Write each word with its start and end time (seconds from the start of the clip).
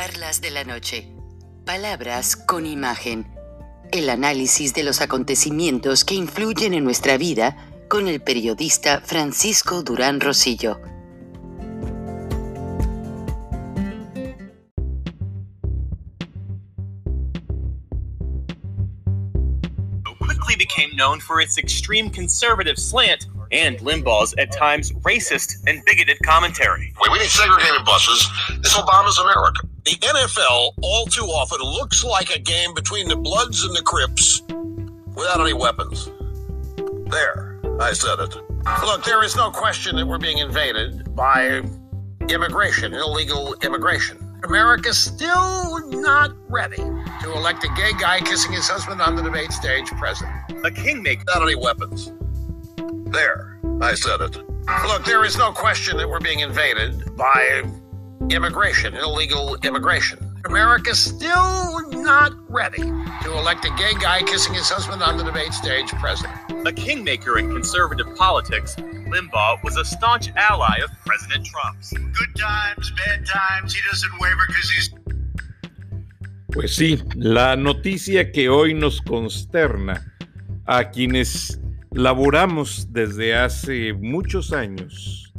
Charlas 0.00 0.40
de 0.40 0.50
la 0.50 0.64
noche. 0.64 1.12
Palabras 1.66 2.34
con 2.34 2.64
imagen. 2.64 3.30
El 3.92 4.08
análisis 4.08 4.72
de 4.72 4.82
los 4.82 5.02
acontecimientos 5.02 6.06
que 6.06 6.14
influyen 6.14 6.72
en 6.72 6.84
nuestra 6.84 7.18
vida 7.18 7.54
con 7.86 8.08
el 8.08 8.22
periodista 8.22 9.02
Francisco 9.02 9.82
Durán 9.82 10.22
Rosillo. 10.22 10.80
quickly 20.50 20.56
became 20.56 20.96
known 20.96 21.20
for 21.20 21.42
its 21.42 21.58
extreme 21.58 22.08
conservative 22.08 22.78
slant 22.78 23.26
and 23.52 23.78
Limbaugh's 23.80 24.34
at 24.38 24.50
times 24.50 24.92
racist 25.02 25.56
and 25.66 25.84
bigoted 25.84 26.16
commentary. 26.24 26.94
We 27.02 27.18
need 27.18 27.28
segregated 27.28 27.84
buses. 27.84 28.26
This 28.62 28.74
Obama's 28.74 29.18
America. 29.18 29.69
The 29.84 29.92
NFL 29.92 30.72
all 30.82 31.06
too 31.06 31.24
often 31.24 31.58
looks 31.60 32.04
like 32.04 32.34
a 32.34 32.38
game 32.38 32.74
between 32.74 33.08
the 33.08 33.16
Bloods 33.16 33.64
and 33.64 33.74
the 33.74 33.80
Crips 33.80 34.42
without 35.16 35.40
any 35.40 35.54
weapons. 35.54 36.10
There, 37.10 37.58
I 37.80 37.94
said 37.94 38.18
it. 38.20 38.36
Look, 38.84 39.04
there 39.04 39.24
is 39.24 39.36
no 39.36 39.50
question 39.50 39.96
that 39.96 40.06
we're 40.06 40.18
being 40.18 40.36
invaded 40.36 41.16
by 41.16 41.62
immigration, 42.28 42.92
illegal 42.92 43.54
immigration. 43.62 44.18
America's 44.44 44.98
still 44.98 45.80
not 45.88 46.32
ready 46.50 46.76
to 47.22 47.32
elect 47.32 47.64
a 47.64 47.68
gay 47.74 47.92
guy 47.98 48.20
kissing 48.20 48.52
his 48.52 48.68
husband 48.68 49.00
on 49.00 49.16
the 49.16 49.22
debate 49.22 49.50
stage 49.50 49.86
president. 49.92 50.34
A 50.62 50.70
kingmaker. 50.70 51.22
Without 51.26 51.42
any 51.42 51.54
weapons. 51.54 52.12
There, 53.10 53.58
I 53.80 53.94
said 53.94 54.20
it. 54.20 54.36
Look, 54.86 55.06
there 55.06 55.24
is 55.24 55.38
no 55.38 55.52
question 55.52 55.96
that 55.96 56.08
we're 56.08 56.20
being 56.20 56.40
invaded 56.40 57.16
by 57.16 57.62
immigration, 58.28 58.94
illegal 58.94 59.56
immigration. 59.62 60.18
America's 60.44 60.98
still 60.98 61.88
not 61.90 62.32
ready 62.50 62.82
to 63.22 63.38
elect 63.38 63.64
a 63.64 63.70
gay 63.76 63.92
guy 64.00 64.22
kissing 64.22 64.54
his 64.54 64.68
husband 64.68 65.02
on 65.02 65.16
the 65.16 65.24
debate 65.24 65.52
stage 65.52 65.88
president. 65.92 66.34
A 66.66 66.72
kingmaker 66.72 67.38
in 67.38 67.50
conservative 67.50 68.14
politics, 68.16 68.76
Limbaugh 68.76 69.62
was 69.64 69.76
a 69.76 69.84
staunch 69.84 70.30
ally 70.36 70.76
of 70.82 70.90
President 71.04 71.46
Trump's. 71.46 71.92
Good 71.92 72.36
times, 72.38 72.92
bad 73.06 73.26
times, 73.26 73.74
he 73.74 73.80
doesn't 73.90 74.12
waver 74.20 74.44
because 74.48 74.70
he's 74.70 74.90
Pues 76.52 76.74
sí, 76.74 77.00
la 77.14 77.54
noticia 77.54 78.32
que 78.32 78.48
hoy 78.48 78.74
nos 78.74 79.00
consterna 79.00 80.12
a 80.66 80.90
quienes 80.90 81.60
laboramos 81.92 82.88
desde 82.92 83.36
hace 83.36 83.92
muchos 83.92 84.52
años, 84.52 85.29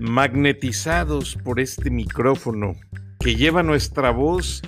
magnetizados 0.00 1.36
por 1.44 1.60
este 1.60 1.90
micrófono 1.90 2.74
que 3.18 3.36
lleva 3.36 3.62
nuestra 3.62 4.10
voz 4.10 4.62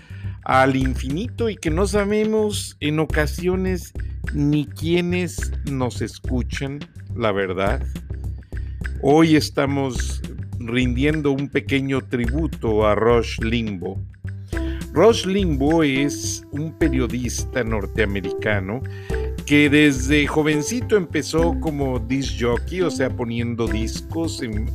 al 0.44 0.76
infinito 0.76 1.48
y 1.48 1.56
que 1.56 1.70
no 1.70 1.86
sabemos 1.86 2.76
en 2.80 2.98
ocasiones 2.98 3.92
ni 4.34 4.66
quienes 4.66 5.52
nos 5.70 6.02
escuchan, 6.02 6.80
la 7.16 7.32
verdad. 7.32 7.82
Hoy 9.00 9.36
estamos 9.36 10.20
rindiendo 10.58 11.32
un 11.32 11.48
pequeño 11.48 12.02
tributo 12.02 12.86
a 12.86 12.94
Rush 12.94 13.40
Limbo. 13.40 13.98
Rush 14.92 15.24
Limbo 15.24 15.82
es 15.82 16.44
un 16.50 16.76
periodista 16.78 17.64
norteamericano 17.64 18.82
que 19.46 19.68
desde 19.70 20.26
jovencito 20.26 20.96
empezó 20.96 21.58
como 21.60 21.98
disc 21.98 22.34
jockey, 22.40 22.82
o 22.82 22.90
sea, 22.90 23.10
poniendo 23.10 23.66
discos 23.66 24.42
en 24.42 24.70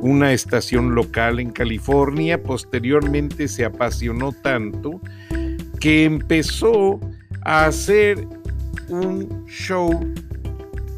una 0.00 0.32
estación 0.32 0.94
local 0.94 1.40
en 1.40 1.50
California. 1.50 2.42
Posteriormente 2.42 3.48
se 3.48 3.64
apasionó 3.64 4.32
tanto 4.32 5.00
que 5.78 6.04
empezó 6.04 7.00
a 7.42 7.66
hacer 7.66 8.26
un 8.88 9.46
show 9.46 9.90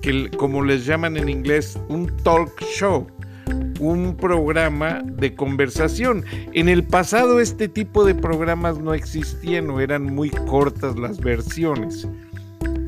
que, 0.01 0.31
como 0.31 0.65
les 0.65 0.87
llaman 0.87 1.17
en 1.17 1.29
inglés, 1.29 1.79
un 1.89 2.09
talk 2.25 2.61
show 2.61 3.07
un 3.81 4.17
programa 4.17 5.03
de 5.05 5.35
conversación. 5.35 6.25
En 6.53 6.69
el 6.69 6.85
pasado 6.85 7.41
este 7.41 7.69
tipo 7.69 8.05
de 8.05 8.15
programas 8.15 8.79
no 8.79 8.95
existían 8.95 9.69
o 9.71 9.81
eran 9.81 10.05
muy 10.05 10.31
cortas 10.31 10.97
las 10.97 11.19
versiones 11.19 12.07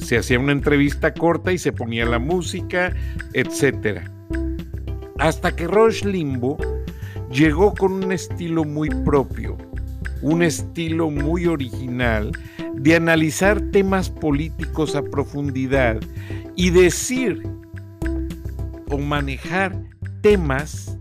se 0.04 0.18
hacía 0.18 0.38
una 0.38 0.52
entrevista 0.52 1.14
corta 1.14 1.52
y 1.52 1.58
se 1.58 1.72
ponía 1.72 2.04
la 2.04 2.18
música, 2.18 2.92
etc. 3.32 4.08
Hasta 5.18 5.54
que 5.54 5.66
Rush 5.66 6.04
Limbo 6.04 6.56
llegó 7.30 7.74
con 7.74 7.92
un 7.92 8.12
estilo 8.12 8.64
muy 8.64 8.88
propio, 9.04 9.56
un 10.22 10.42
estilo 10.42 11.10
muy 11.10 11.46
original 11.46 12.32
de 12.74 12.96
analizar 12.96 13.60
temas 13.70 14.10
políticos 14.10 14.96
a 14.96 15.02
profundidad 15.02 16.00
y 16.56 16.70
decir 16.70 17.42
o 18.88 18.98
manejar 18.98 19.80
temas 20.20 20.98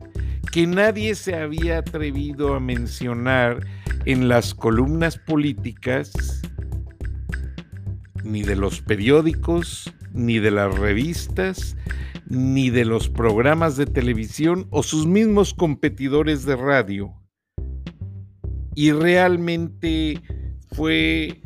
que 0.52 0.68
nadie 0.68 1.16
se 1.16 1.36
había 1.36 1.80
atrevido 1.80 2.54
a 2.54 2.60
mencionar 2.60 3.66
en 4.06 4.28
las 4.28 4.54
columnas 4.54 5.18
políticas 5.18 6.42
ni 8.24 8.44
de 8.44 8.56
los 8.56 8.82
periódicos, 8.82 9.94
ni 10.14 10.40
de 10.40 10.52
las 10.52 10.74
revistas, 10.78 11.76
ni 12.28 12.70
de 12.70 12.86
los 12.86 13.10
programas 13.10 13.78
de 13.78 13.86
televisión 13.86 14.68
o 14.70 14.84
sus 14.84 15.06
mismos 15.06 15.54
competidores 15.54 16.46
de 16.46 16.56
radio. 16.56 17.14
Y 18.76 18.92
realmente 18.92 20.22
fue 20.72 21.42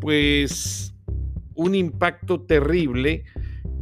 pues 0.00 0.94
un 1.54 1.74
impacto 1.74 2.40
terrible 2.40 3.24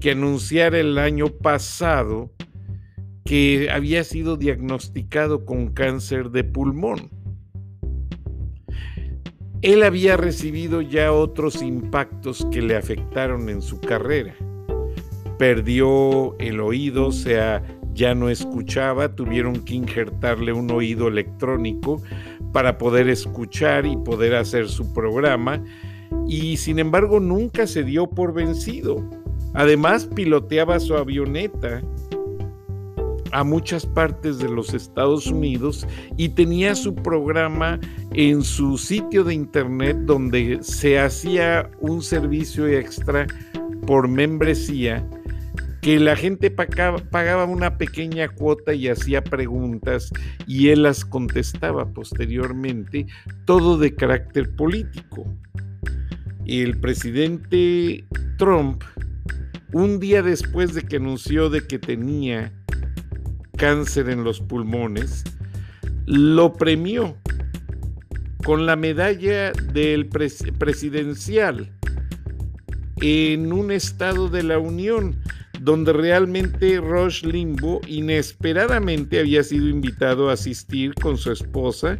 que 0.00 0.12
anunciara 0.12 0.78
el 0.78 0.98
año 0.98 1.28
pasado 1.28 2.32
que 3.24 3.68
había 3.70 4.04
sido 4.04 4.36
diagnosticado 4.36 5.44
con 5.44 5.68
cáncer 5.68 6.30
de 6.30 6.44
pulmón. 6.44 7.10
Él 9.60 9.82
había 9.82 10.16
recibido 10.16 10.80
ya 10.80 11.12
otros 11.12 11.62
impactos 11.62 12.46
que 12.50 12.62
le 12.62 12.76
afectaron 12.76 13.48
en 13.48 13.60
su 13.60 13.80
carrera. 13.80 14.34
Perdió 15.38 16.36
el 16.38 16.60
oído, 16.60 17.06
o 17.06 17.12
sea, 17.12 17.62
ya 17.94 18.14
no 18.14 18.28
escuchaba, 18.28 19.14
tuvieron 19.14 19.64
que 19.64 19.74
injertarle 19.74 20.52
un 20.52 20.70
oído 20.70 21.08
electrónico 21.08 22.02
para 22.52 22.78
poder 22.78 23.08
escuchar 23.08 23.86
y 23.86 23.96
poder 23.96 24.34
hacer 24.34 24.68
su 24.68 24.92
programa, 24.92 25.62
y 26.26 26.56
sin 26.56 26.78
embargo 26.78 27.20
nunca 27.20 27.66
se 27.66 27.82
dio 27.82 28.08
por 28.08 28.32
vencido. 28.32 29.04
Además, 29.54 30.08
piloteaba 30.14 30.78
su 30.78 30.94
avioneta 30.94 31.82
a 33.32 33.44
muchas 33.44 33.84
partes 33.84 34.38
de 34.38 34.48
los 34.48 34.72
Estados 34.74 35.26
Unidos 35.26 35.86
y 36.16 36.30
tenía 36.30 36.74
su 36.74 36.94
programa 36.94 37.78
en 38.14 38.42
su 38.42 38.78
sitio 38.78 39.24
de 39.24 39.34
internet 39.34 39.96
donde 40.02 40.58
se 40.62 40.98
hacía 40.98 41.70
un 41.80 42.02
servicio 42.02 42.66
extra 42.66 43.26
por 43.86 44.08
membresía 44.08 45.06
que 45.80 46.00
la 46.00 46.16
gente 46.16 46.50
pagaba, 46.50 47.44
una 47.44 47.78
pequeña 47.78 48.28
cuota 48.28 48.74
y 48.74 48.88
hacía 48.88 49.22
preguntas 49.22 50.10
y 50.46 50.68
él 50.68 50.82
las 50.82 51.04
contestaba 51.04 51.92
posteriormente, 51.92 53.06
todo 53.44 53.78
de 53.78 53.94
carácter 53.94 54.54
político. 54.56 55.32
El 56.46 56.78
presidente 56.78 58.04
Trump, 58.38 58.82
un 59.72 60.00
día 60.00 60.22
después 60.22 60.74
de 60.74 60.82
que 60.82 60.96
anunció 60.96 61.50
de 61.50 61.66
que 61.66 61.78
tenía 61.78 62.52
cáncer 63.56 64.08
en 64.08 64.24
los 64.24 64.40
pulmones, 64.40 65.24
lo 66.06 66.54
premió 66.54 67.16
con 68.44 68.66
la 68.66 68.76
medalla 68.76 69.52
del 69.52 70.08
presidencial 70.08 71.70
en 73.00 73.52
un 73.52 73.70
estado 73.70 74.28
de 74.28 74.42
la 74.42 74.58
Unión 74.58 75.20
donde 75.60 75.92
realmente 75.92 76.78
Rush 76.78 77.24
Limbo 77.24 77.80
inesperadamente 77.86 79.20
había 79.20 79.42
sido 79.42 79.68
invitado 79.68 80.30
a 80.30 80.34
asistir 80.34 80.94
con 80.94 81.16
su 81.16 81.32
esposa 81.32 81.98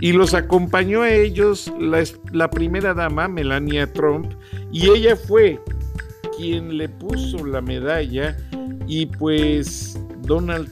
y 0.00 0.12
los 0.12 0.34
acompañó 0.34 1.02
a 1.02 1.10
ellos 1.10 1.72
la, 1.80 2.04
la 2.32 2.50
primera 2.50 2.92
dama, 2.92 3.28
Melania 3.28 3.90
Trump, 3.92 4.32
y 4.70 4.90
ella 4.90 5.16
fue 5.16 5.58
quien 6.36 6.76
le 6.76 6.88
puso 6.88 7.46
la 7.46 7.62
medalla 7.62 8.36
y 8.86 9.06
pues 9.06 9.98
Donald, 10.22 10.70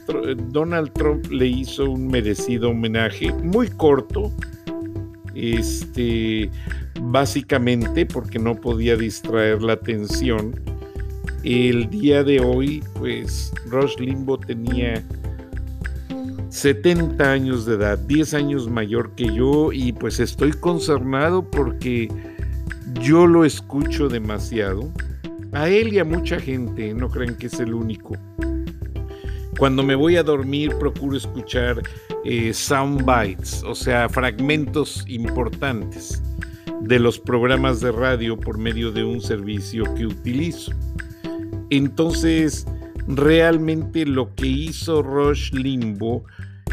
Donald 0.51 0.91
Trump 0.93 1.25
le 1.31 1.47
hizo 1.47 1.89
un 1.89 2.07
merecido 2.07 2.69
homenaje 2.69 3.31
muy 3.31 3.67
corto, 3.69 4.31
este, 5.33 6.49
básicamente 7.01 8.05
porque 8.05 8.37
no 8.37 8.55
podía 8.55 8.95
distraer 8.95 9.61
la 9.61 9.73
atención. 9.73 10.53
El 11.45 11.91
día 11.91 12.23
de 12.23 12.39
hoy, 12.39 12.83
pues 12.95 13.53
Rush 13.67 13.99
Limbo 13.99 14.35
tenía 14.35 15.03
70 16.49 17.31
años 17.31 17.67
de 17.67 17.75
edad, 17.75 17.99
10 17.99 18.33
años 18.33 18.67
mayor 18.67 19.11
que 19.11 19.31
yo 19.31 19.71
y 19.71 19.93
pues 19.93 20.19
estoy 20.19 20.53
concernado 20.53 21.47
porque 21.47 22.09
yo 22.99 23.27
lo 23.27 23.45
escucho 23.45 24.09
demasiado. 24.09 24.91
A 25.51 25.69
él 25.69 25.93
y 25.93 25.99
a 25.99 26.03
mucha 26.03 26.39
gente, 26.39 26.95
no 26.95 27.09
creen 27.09 27.37
que 27.37 27.45
es 27.45 27.59
el 27.59 27.75
único. 27.75 28.15
Cuando 29.59 29.83
me 29.83 29.93
voy 29.93 30.15
a 30.15 30.23
dormir 30.23 30.75
procuro 30.79 31.15
escuchar 31.15 31.83
eh, 32.23 32.55
sound 32.55 33.05
bites, 33.05 33.61
o 33.61 33.75
sea, 33.75 34.09
fragmentos 34.09 35.05
importantes 35.07 36.23
de 36.81 36.97
los 36.97 37.19
programas 37.19 37.81
de 37.81 37.91
radio 37.91 38.35
por 38.35 38.57
medio 38.57 38.91
de 38.91 39.03
un 39.03 39.21
servicio 39.21 39.83
que 39.93 40.07
utilizo. 40.07 40.71
Entonces, 41.69 42.65
realmente 43.07 44.05
lo 44.05 44.33
que 44.35 44.47
hizo 44.47 45.01
Rush 45.01 45.51
Limbo 45.51 46.23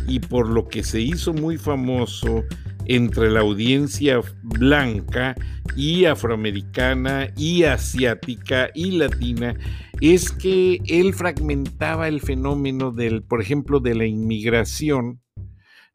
y 0.07 0.21
por 0.21 0.49
lo 0.49 0.69
que 0.69 0.83
se 0.83 1.01
hizo 1.01 1.33
muy 1.33 1.57
famoso 1.59 2.45
entre 2.87 3.31
la 3.31 3.41
audiencia 3.41 4.21
blanca 4.43 5.37
y 5.77 6.05
afroamericana 6.05 7.29
y 7.37 7.63
asiática 7.65 8.71
y 8.75 8.93
latina 8.93 9.55
es 10.01 10.31
que 10.33 10.81
él 10.87 11.15
fragmentaba 11.15 12.09
el 12.09 12.21
fenómeno 12.21 12.91
del, 12.91 13.23
por 13.23 13.41
ejemplo, 13.41 13.79
de 13.79 13.95
la 13.95 14.07
inmigración, 14.07 15.21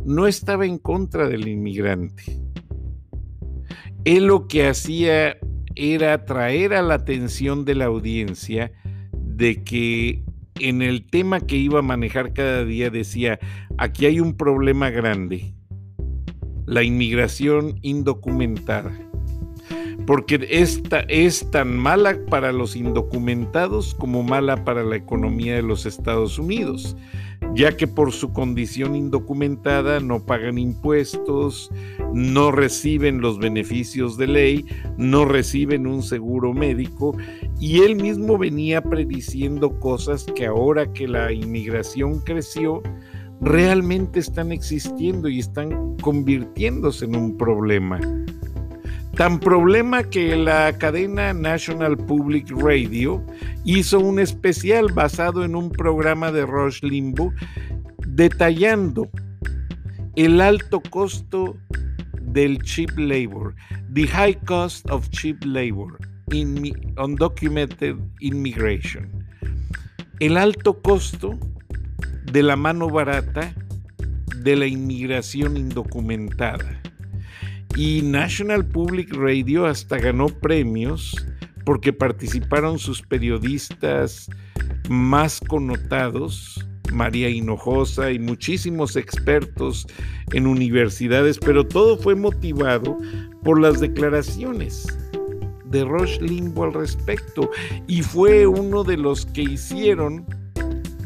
no 0.06 0.28
estaba 0.28 0.66
en 0.66 0.78
contra 0.78 1.28
del 1.28 1.48
inmigrante. 1.48 2.40
Él 4.06 4.28
lo 4.28 4.48
que 4.48 4.68
hacía 4.68 5.38
era 5.76 6.24
traer 6.26 6.74
a 6.74 6.82
la 6.82 6.96
atención 6.96 7.66
de 7.66 7.76
la 7.76 7.86
audiencia 7.86 8.72
de 9.38 9.64
que 9.64 10.24
en 10.60 10.82
el 10.82 11.06
tema 11.06 11.40
que 11.40 11.56
iba 11.56 11.80
a 11.80 11.84
manejar 11.84 12.34
cada 12.34 12.66
día 12.66 12.90
decía, 12.90 13.40
aquí 13.78 14.08
hay 14.08 14.20
un 14.20 14.36
problema 14.36 14.90
grande, 14.90 15.54
la 16.66 16.84
inmigración 16.84 17.80
indocumentada. 17.84 18.92
Porque 20.08 20.48
esta 20.50 21.02
es 21.02 21.52
tan 21.52 21.78
mala 21.78 22.18
para 22.30 22.52
los 22.52 22.76
indocumentados 22.76 23.94
como 23.94 24.24
mala 24.24 24.64
para 24.64 24.84
la 24.84 24.96
economía 24.96 25.56
de 25.56 25.64
los 25.64 25.86
Estados 25.86 26.40
Unidos, 26.40 26.96
ya 27.54 27.76
que 27.76 27.88
por 27.88 28.12
su 28.12 28.32
condición 28.34 28.96
indocumentada 28.96 30.00
no 30.00 30.20
pagan 30.20 30.58
impuestos, 30.58 31.72
no 32.14 32.52
reciben 32.52 33.22
los 33.22 33.40
beneficios 33.40 34.18
de 34.18 34.28
ley, 34.28 34.66
no 34.98 35.26
reciben 35.26 35.88
un 35.88 36.04
seguro 36.04 36.54
médico 36.54 37.16
y 37.60 37.80
él 37.82 37.96
mismo 37.96 38.38
venía 38.38 38.82
prediciendo 38.82 39.80
cosas 39.80 40.26
que 40.36 40.46
ahora 40.46 40.92
que 40.94 41.08
la 41.08 41.32
inmigración 41.32 42.20
creció, 42.20 42.82
realmente 43.42 44.20
están 44.20 44.52
existiendo 44.52 45.28
y 45.30 45.40
están 45.40 45.98
convirtiéndose 45.98 47.06
en 47.06 47.16
un 47.16 47.38
problema. 47.38 48.00
Tan 49.18 49.40
problema 49.40 50.04
que 50.04 50.36
la 50.36 50.72
cadena 50.78 51.34
National 51.34 51.98
Public 51.98 52.52
Radio 52.52 53.26
hizo 53.66 54.00
un 54.00 54.20
especial 54.20 54.94
basado 54.94 55.44
en 55.44 55.56
un 55.56 55.72
programa 55.72 56.32
de 56.32 56.46
Rush 56.46 56.84
Limbo 56.84 57.34
detallando 58.06 59.10
el 60.16 60.40
alto 60.40 60.82
costo 60.92 61.58
del 62.22 62.62
cheap 62.62 62.92
labor, 62.96 63.56
the 63.92 64.06
high 64.06 64.38
cost 64.46 64.88
of 64.92 65.10
cheap 65.10 65.44
labor 65.44 65.98
in 66.32 66.72
undocumented 66.98 67.98
immigration. 68.20 69.26
El 70.20 70.38
alto 70.38 70.80
costo 70.84 71.40
de 72.32 72.44
la 72.44 72.56
mano 72.56 72.88
barata 72.88 73.52
de 74.44 74.56
la 74.56 74.68
inmigración 74.68 75.58
indocumentada. 75.58 76.77
Y 77.76 78.02
National 78.02 78.66
Public 78.66 79.14
Radio 79.14 79.66
hasta 79.66 79.98
ganó 79.98 80.28
premios 80.28 81.16
porque 81.66 81.92
participaron 81.92 82.80
sus 82.80 83.02
periodistas 83.02 84.30
más 84.90 85.42
connotados, 85.42 86.66
María 86.94 87.30
Hinojosa 87.30 88.12
y 88.12 88.20
muchísimos 88.20 88.96
expertos 88.96 89.86
en 90.32 90.48
universidades, 90.48 91.38
pero 91.38 91.68
todo 91.68 91.98
fue 91.98 92.16
motivado 92.16 92.98
por 93.44 93.60
las 93.60 93.80
declaraciones 93.80 94.88
de 95.66 95.84
Roche 95.84 96.22
Limbo 96.22 96.64
al 96.64 96.74
respecto 96.74 97.52
y 97.88 98.02
fue 98.02 98.48
uno 98.48 98.84
de 98.84 98.98
los 98.98 99.26
que 99.26 99.42
hicieron 99.42 100.26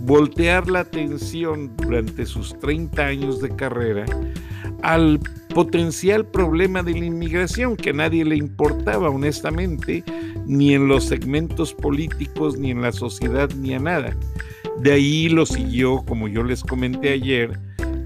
voltear 0.02 0.70
la 0.70 0.82
atención 0.82 1.76
durante 1.78 2.26
sus 2.26 2.58
30 2.60 3.06
años 3.06 3.42
de 3.42 3.56
carrera 3.56 4.06
al 4.84 5.20
potencial 5.54 6.26
problema 6.26 6.82
de 6.82 6.94
la 6.94 7.06
inmigración 7.06 7.76
que 7.76 7.92
a 7.92 7.94
nadie 7.94 8.26
le 8.26 8.36
importaba 8.36 9.10
honestamente, 9.10 10.04
ni 10.48 10.74
en 10.74 10.88
los 10.88 11.06
segmentos 11.06 11.74
políticos, 11.74 12.58
ni 12.58 12.72
en 12.72 12.82
la 12.82 12.92
sociedad, 12.92 13.50
ni 13.58 13.74
a 13.74 13.80
nada. 13.80 14.16
De 14.80 14.94
ahí 14.94 15.30
lo 15.30 15.46
siguió, 15.46 16.04
como 16.08 16.28
yo 16.28 16.44
les 16.44 16.64
comenté 16.64 17.14
ayer, 17.14 17.60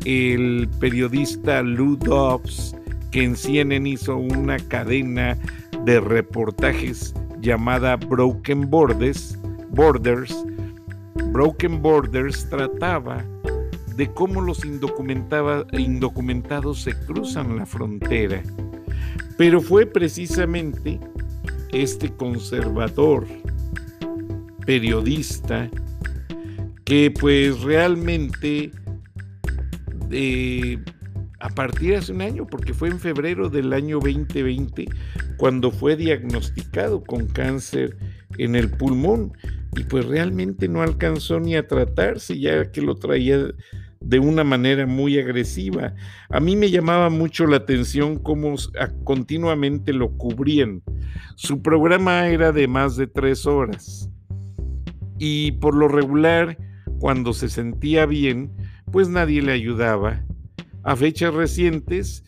el 0.05 0.67
periodista 0.79 1.61
Lou 1.61 1.95
Dobbs, 1.95 2.75
que 3.11 3.23
en 3.23 3.35
CNN 3.35 3.87
hizo 3.87 4.17
una 4.17 4.57
cadena 4.59 5.37
de 5.85 6.01
reportajes 6.01 7.13
llamada 7.39 7.95
Broken 7.95 8.69
Borders, 8.69 9.37
Borders 9.69 10.35
Broken 11.31 11.81
Borders 11.81 12.49
trataba 12.49 13.25
de 13.95 14.11
cómo 14.11 14.41
los 14.41 14.65
indocumentados 14.65 16.81
se 16.81 16.93
cruzan 17.05 17.57
la 17.57 17.65
frontera. 17.65 18.43
Pero 19.37 19.61
fue 19.61 19.85
precisamente 19.85 20.99
este 21.71 22.13
conservador 22.13 23.25
periodista 24.65 25.69
que 26.83 27.11
pues 27.11 27.61
realmente 27.61 28.71
eh, 30.11 30.77
a 31.39 31.49
partir 31.49 31.91
de 31.91 31.97
hace 31.97 32.11
un 32.11 32.21
año, 32.21 32.47
porque 32.47 32.73
fue 32.73 32.89
en 32.89 32.99
febrero 32.99 33.49
del 33.49 33.73
año 33.73 33.99
2020 33.99 34.87
cuando 35.37 35.71
fue 35.71 35.95
diagnosticado 35.95 37.03
con 37.03 37.27
cáncer 37.27 37.97
en 38.37 38.55
el 38.55 38.69
pulmón 38.69 39.33
y 39.75 39.83
pues 39.83 40.05
realmente 40.05 40.67
no 40.67 40.81
alcanzó 40.81 41.39
ni 41.39 41.55
a 41.55 41.67
tratarse 41.67 42.39
ya 42.39 42.71
que 42.71 42.81
lo 42.81 42.95
traía 42.95 43.53
de 43.99 44.19
una 44.19 44.43
manera 44.43 44.85
muy 44.85 45.17
agresiva. 45.19 45.93
A 46.29 46.39
mí 46.39 46.55
me 46.55 46.69
llamaba 46.69 47.09
mucho 47.09 47.47
la 47.47 47.57
atención 47.57 48.17
cómo 48.19 48.55
continuamente 49.03 49.93
lo 49.93 50.11
cubrían. 50.17 50.83
Su 51.35 51.61
programa 51.61 52.27
era 52.27 52.51
de 52.51 52.67
más 52.67 52.95
de 52.97 53.07
tres 53.07 53.45
horas 53.45 54.09
y 55.17 55.53
por 55.53 55.75
lo 55.75 55.87
regular, 55.87 56.57
cuando 56.99 57.33
se 57.33 57.49
sentía 57.49 58.05
bien, 58.05 58.51
pues 58.91 59.09
nadie 59.09 59.41
le 59.41 59.53
ayudaba. 59.53 60.23
A 60.83 60.95
fechas 60.95 61.33
recientes, 61.33 62.23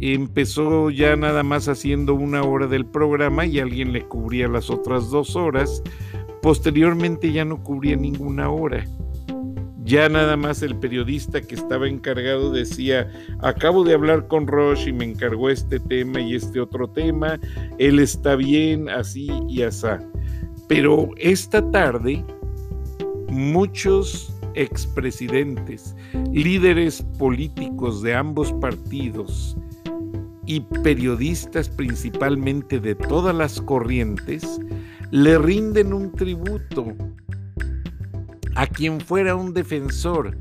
empezó 0.00 0.90
ya 0.90 1.16
nada 1.16 1.42
más 1.42 1.68
haciendo 1.68 2.14
una 2.14 2.42
hora 2.42 2.66
del 2.66 2.84
programa 2.84 3.46
y 3.46 3.60
alguien 3.60 3.92
le 3.92 4.02
cubría 4.02 4.48
las 4.48 4.68
otras 4.68 5.10
dos 5.10 5.36
horas 5.36 5.82
Posteriormente 6.42 7.32
ya 7.32 7.44
no 7.44 7.62
cubría 7.62 7.96
ninguna 7.96 8.50
hora. 8.50 8.84
Ya 9.84 10.08
nada 10.08 10.36
más 10.36 10.62
el 10.62 10.76
periodista 10.76 11.40
que 11.40 11.54
estaba 11.54 11.88
encargado 11.88 12.52
decía, 12.52 13.10
acabo 13.40 13.84
de 13.84 13.94
hablar 13.94 14.26
con 14.28 14.46
Roche 14.46 14.90
y 14.90 14.92
me 14.92 15.04
encargó 15.04 15.50
este 15.50 15.80
tema 15.80 16.20
y 16.20 16.34
este 16.34 16.60
otro 16.60 16.88
tema, 16.88 17.38
él 17.78 17.98
está 17.98 18.36
bien, 18.36 18.88
así 18.88 19.30
y 19.48 19.62
así. 19.62 19.86
Pero 20.68 21.10
esta 21.16 21.68
tarde, 21.70 22.24
muchos 23.28 24.32
expresidentes, 24.54 25.94
líderes 26.32 27.02
políticos 27.18 28.02
de 28.02 28.14
ambos 28.14 28.52
partidos 28.54 29.56
y 30.46 30.60
periodistas 30.60 31.68
principalmente 31.68 32.80
de 32.80 32.94
todas 32.94 33.34
las 33.34 33.60
corrientes, 33.60 34.60
le 35.12 35.36
rinden 35.36 35.92
un 35.92 36.10
tributo 36.10 36.86
a 38.54 38.66
quien 38.66 38.98
fuera 38.98 39.36
un 39.36 39.52
defensor 39.52 40.34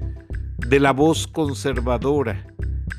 de 0.65 0.79
la 0.79 0.93
voz 0.93 1.27
conservadora 1.27 2.47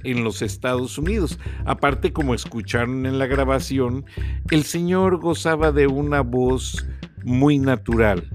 en 0.05 0.23
los 0.23 0.43
Estados 0.43 0.99
Unidos. 0.99 1.39
Aparte, 1.65 2.13
como 2.13 2.35
escucharon 2.35 3.07
en 3.07 3.19
la 3.19 3.25
grabación, 3.27 4.05
el 4.51 4.65
señor 4.65 5.17
gozaba 5.17 5.73
de 5.73 5.87
una 5.87 6.21
voz 6.21 6.87
muy 7.25 7.59
natural, 7.59 8.29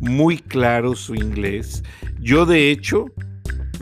muy 0.00 0.38
claro 0.38 0.96
su 0.96 1.14
inglés. 1.14 1.84
Yo, 2.22 2.46
de 2.46 2.70
hecho, 2.70 3.04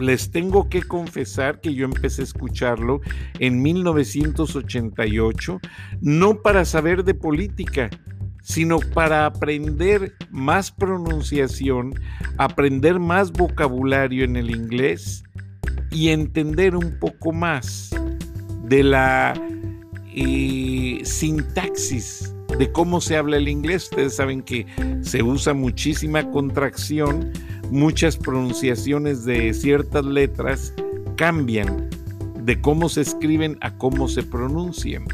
les 0.00 0.32
tengo 0.32 0.68
que 0.68 0.82
confesar 0.82 1.60
que 1.60 1.74
yo 1.74 1.84
empecé 1.84 2.22
a 2.22 2.24
escucharlo 2.24 3.02
en 3.38 3.62
1988, 3.62 5.60
no 6.00 6.42
para 6.42 6.64
saber 6.64 7.04
de 7.04 7.14
política, 7.14 7.88
sino 8.42 8.80
para 8.80 9.26
aprender 9.26 10.14
más 10.30 10.70
pronunciación, 10.70 11.94
aprender 12.38 12.98
más 12.98 13.32
vocabulario 13.32 14.24
en 14.24 14.36
el 14.36 14.50
inglés 14.50 15.24
y 15.90 16.08
entender 16.08 16.76
un 16.76 16.98
poco 16.98 17.32
más 17.32 17.90
de 18.64 18.82
la 18.82 19.34
eh, 20.14 21.00
sintaxis 21.04 22.34
de 22.58 22.70
cómo 22.72 23.00
se 23.00 23.16
habla 23.16 23.36
el 23.36 23.48
inglés. 23.48 23.84
Ustedes 23.84 24.16
saben 24.16 24.42
que 24.42 24.66
se 25.02 25.22
usa 25.22 25.54
muchísima 25.54 26.30
contracción, 26.30 27.32
muchas 27.70 28.16
pronunciaciones 28.16 29.24
de 29.24 29.54
ciertas 29.54 30.04
letras 30.04 30.74
cambian 31.16 31.88
de 32.42 32.60
cómo 32.60 32.88
se 32.88 33.02
escriben 33.02 33.58
a 33.60 33.76
cómo 33.76 34.08
se 34.08 34.22
pronuncian. 34.22 35.04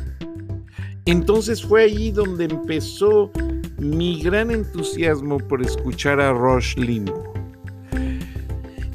Entonces 1.07 1.65
fue 1.65 1.85
allí 1.85 2.11
donde 2.11 2.47
empezó 2.47 3.31
mi 3.79 4.21
gran 4.21 4.51
entusiasmo 4.51 5.39
por 5.39 5.63
escuchar 5.63 6.21
a 6.21 6.33
Rush 6.33 6.77
Limbaugh. 6.77 7.33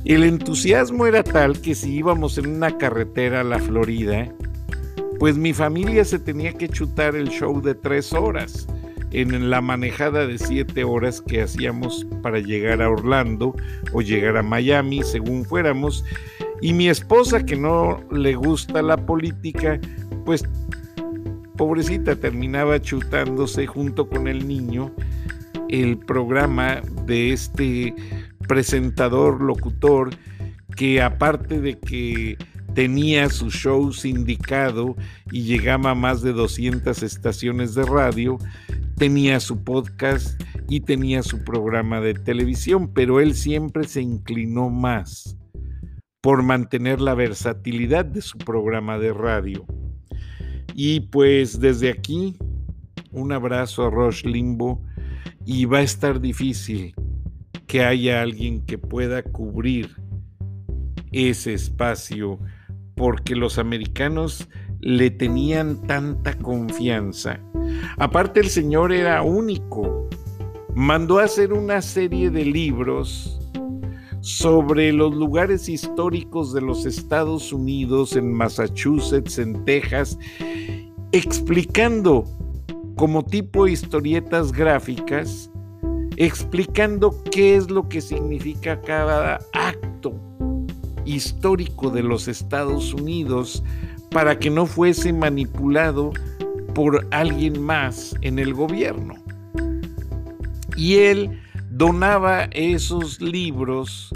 El 0.04 0.24
entusiasmo 0.24 1.08
era 1.08 1.24
tal 1.24 1.62
que 1.62 1.74
si 1.74 1.94
íbamos 1.96 2.38
en 2.38 2.48
una 2.48 2.78
carretera 2.78 3.42
a 3.42 3.46
la 3.46 3.60
Florida, 3.60 4.28
pues 5.20 5.38
mi 5.38 5.54
familia 5.54 6.04
se 6.04 6.20
tenía 6.20 6.52
que 6.52 6.68
chutar 6.68 7.16
el 7.16 7.30
show 7.30 7.62
de 7.62 7.76
tres 7.76 8.12
horas 8.12 8.68
en 9.12 9.50
la 9.50 9.62
manejada 9.62 10.28
de 10.28 10.38
siete 10.38 10.84
horas 10.84 11.22
que 11.22 11.44
hacíamos 11.44 12.06
para 12.22 12.40
llegar 12.40 12.82
a 12.82 12.90
Orlando 12.90 13.56
o 13.94 14.02
llegar 14.02 14.36
a 14.36 14.44
Miami, 14.44 15.04
según 15.04 15.46
fuéramos. 15.46 16.04
Y 16.62 16.74
mi 16.74 16.90
esposa, 16.90 17.46
que 17.46 17.56
no 17.56 18.04
le 18.12 18.36
gusta 18.36 18.82
la 18.82 18.98
política, 18.98 19.80
pues 20.26 20.44
pobrecita 21.62 22.16
terminaba 22.16 22.82
chutándose 22.82 23.68
junto 23.68 24.10
con 24.10 24.28
el 24.28 24.48
niño 24.48 24.92
el 25.70 26.00
programa 26.00 26.82
de 27.06 27.34
este 27.34 27.94
presentador, 28.48 29.40
locutor, 29.40 30.10
que 30.76 31.04
aparte 31.04 31.62
de 31.62 31.78
que 31.78 32.36
tenía 32.74 33.30
su 33.30 33.52
show 33.52 33.94
sindicado 33.94 34.96
y 35.32 35.44
llegaba 35.44 35.92
a 35.92 35.96
más 35.96 36.24
de 36.24 36.34
200 36.34 37.04
estaciones 37.04 37.76
de 37.76 37.84
radio, 37.84 38.40
tenía 38.98 39.40
su 39.40 39.64
podcast 39.64 40.42
y 40.68 40.80
tenía 40.80 41.22
su 41.22 41.44
programa 41.44 42.02
de 42.02 42.16
televisión, 42.16 42.92
pero 42.92 43.20
él 43.20 43.36
siempre 43.36 43.84
se 43.84 44.02
inclinó 44.02 44.72
más 44.72 45.38
por 46.22 46.42
mantener 46.42 47.00
la 47.02 47.14
versatilidad 47.14 48.06
de 48.06 48.24
su 48.24 48.40
programa 48.40 48.98
de 48.98 49.14
radio. 49.14 49.64
Y 50.74 51.02
pues 51.02 51.60
desde 51.60 51.90
aquí, 51.90 52.38
un 53.12 53.32
abrazo 53.32 53.86
a 53.86 53.90
Roche 53.90 54.28
Limbo 54.28 54.82
y 55.46 55.66
va 55.66 55.80
a 55.80 55.84
estar 55.84 56.22
difícil 56.22 56.94
que 57.68 57.84
haya 57.84 58.22
alguien 58.22 58.66
que 58.66 58.78
pueda 58.78 59.24
cubrir 59.24 59.96
ese 61.12 61.54
espacio 61.54 62.40
porque 62.96 63.36
los 63.36 63.58
americanos 63.58 64.48
le 64.80 65.12
tenían 65.12 65.82
tanta 65.88 66.38
confianza. 66.38 67.40
Aparte 67.98 68.40
el 68.40 68.50
señor 68.50 68.92
era 68.92 69.22
único. 69.22 70.10
Mandó 70.74 71.20
a 71.20 71.26
hacer 71.26 71.54
una 71.54 71.82
serie 71.82 72.30
de 72.30 72.46
libros 72.46 73.41
sobre 74.22 74.94
los 74.94 75.14
lugares 75.14 75.68
históricos 75.68 76.54
de 76.54 76.62
los 76.62 76.86
Estados 76.86 77.52
Unidos, 77.52 78.16
en 78.16 78.32
Massachusetts, 78.32 79.38
en 79.38 79.66
Texas, 79.66 80.18
explicando 81.12 82.26
como 82.96 83.24
tipo 83.24 83.68
historietas 83.68 84.52
gráficas 84.52 85.52
explicando 86.18 87.16
qué 87.32 87.56
es 87.56 87.72
lo 87.72 87.90
que 87.90 88.00
significa 88.00 88.80
cada 88.82 89.40
acto 89.54 90.14
histórico 91.06 91.90
de 91.90 92.04
los 92.04 92.28
Estados 92.28 92.94
Unidos 92.94 93.64
para 94.12 94.38
que 94.38 94.52
no 94.52 94.68
fuese 94.68 95.14
manipulado 95.14 96.12
por 96.76 97.08
alguien 97.10 97.62
más 97.62 98.16
en 98.22 98.38
el 98.38 98.54
gobierno. 98.54 99.16
Y 100.76 100.98
él 100.98 101.40
donaba 101.82 102.44
esos 102.52 103.20
libros 103.22 104.14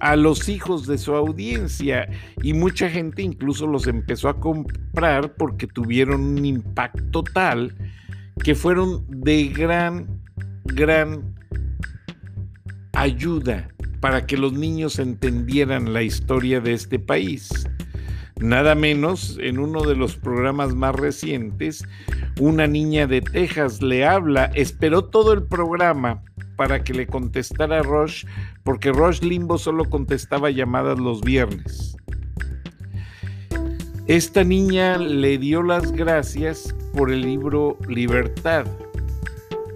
a 0.00 0.14
los 0.14 0.50
hijos 0.50 0.86
de 0.86 0.98
su 0.98 1.14
audiencia 1.14 2.06
y 2.42 2.52
mucha 2.52 2.90
gente 2.90 3.22
incluso 3.22 3.66
los 3.66 3.86
empezó 3.86 4.28
a 4.28 4.38
comprar 4.38 5.34
porque 5.36 5.66
tuvieron 5.66 6.20
un 6.20 6.44
impacto 6.44 7.24
tal 7.24 7.74
que 8.44 8.54
fueron 8.54 9.06
de 9.08 9.44
gran 9.48 10.20
gran 10.64 11.34
ayuda 12.92 13.68
para 14.00 14.26
que 14.26 14.36
los 14.36 14.52
niños 14.52 14.98
entendieran 14.98 15.94
la 15.94 16.02
historia 16.02 16.60
de 16.60 16.74
este 16.74 16.98
país. 16.98 17.66
Nada 18.38 18.74
menos, 18.74 19.38
en 19.40 19.58
uno 19.58 19.80
de 19.84 19.96
los 19.96 20.16
programas 20.16 20.74
más 20.74 20.94
recientes, 20.94 21.86
una 22.38 22.66
niña 22.66 23.06
de 23.06 23.22
Texas 23.22 23.80
le 23.80 24.04
habla, 24.04 24.50
esperó 24.54 25.06
todo 25.06 25.32
el 25.32 25.44
programa 25.44 26.22
para 26.56 26.82
que 26.82 26.94
le 26.94 27.06
contestara 27.06 27.80
a 27.80 27.82
Rush, 27.82 28.24
porque 28.62 28.92
Rush 28.92 29.20
Limbo 29.20 29.58
solo 29.58 29.84
contestaba 29.88 30.50
llamadas 30.50 30.98
los 30.98 31.20
viernes. 31.20 31.96
Esta 34.06 34.44
niña 34.44 34.98
le 34.98 35.38
dio 35.38 35.62
las 35.62 35.92
gracias 35.92 36.74
por 36.92 37.10
el 37.10 37.22
libro 37.22 37.78
Libertad, 37.88 38.66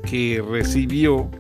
que 0.05 0.45
recibió 0.49 1.31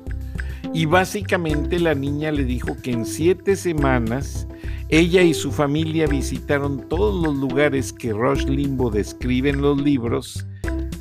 y 0.73 0.85
básicamente 0.85 1.78
la 1.78 1.95
niña 1.95 2.31
le 2.33 2.45
dijo 2.45 2.76
que 2.83 2.93
en 2.93 3.07
siete 3.07 3.57
semanas 3.57 4.47
ella 4.88 5.23
y 5.23 5.35
su 5.35 5.50
familia 5.50 6.07
visitaron 6.07 6.87
todos 6.88 7.25
los 7.25 7.35
lugares 7.35 7.93
que 7.93 8.12
Rush 8.12 8.45
Limbo 8.45 8.90
describe 8.90 9.50
en 9.50 9.62
los 9.62 9.81
libros 9.81 10.47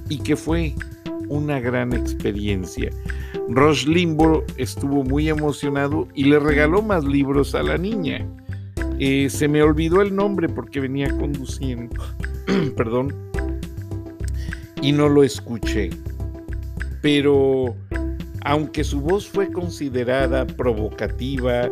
y 0.09 0.19
que 0.19 0.35
fue 0.35 0.73
una 1.27 1.59
gran 1.59 1.93
experiencia. 1.93 2.89
Rush 3.49 3.85
Limbo 3.85 4.43
estuvo 4.57 5.03
muy 5.03 5.29
emocionado 5.29 6.07
y 6.15 6.25
le 6.25 6.39
regaló 6.39 6.81
más 6.81 7.03
libros 7.03 7.53
a 7.53 7.63
la 7.63 7.77
niña. 7.77 8.25
Eh, 8.99 9.29
se 9.29 9.47
me 9.47 9.61
olvidó 9.61 10.01
el 10.01 10.15
nombre 10.15 10.49
porque 10.49 10.79
venía 10.79 11.09
conduciendo, 11.09 12.01
perdón, 12.77 13.13
y 14.81 14.91
no 14.91 15.09
lo 15.09 15.23
escuché. 15.23 15.89
Pero 17.01 17.75
aunque 18.45 18.83
su 18.83 19.01
voz 19.01 19.27
fue 19.27 19.51
considerada 19.51 20.45
provocativa, 20.47 21.69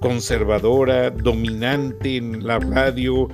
conservadora, 0.00 1.10
dominante 1.10 2.16
en 2.16 2.46
la 2.46 2.58
radio, 2.58 3.28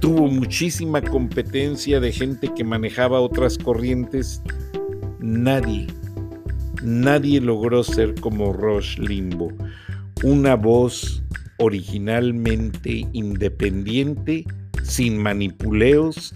tuvo 0.00 0.28
muchísima 0.28 1.00
competencia 1.00 1.98
de 1.98 2.12
gente 2.12 2.52
que 2.54 2.64
manejaba 2.64 3.20
otras 3.20 3.58
corrientes, 3.58 4.42
nadie, 5.20 5.86
nadie 6.82 7.40
logró 7.40 7.84
ser 7.84 8.14
como 8.20 8.52
Rush 8.52 8.98
Limbo, 8.98 9.52
una 10.22 10.54
voz 10.54 11.22
originalmente 11.58 13.06
independiente, 13.12 14.44
sin 14.82 15.18
manipuleos, 15.18 16.34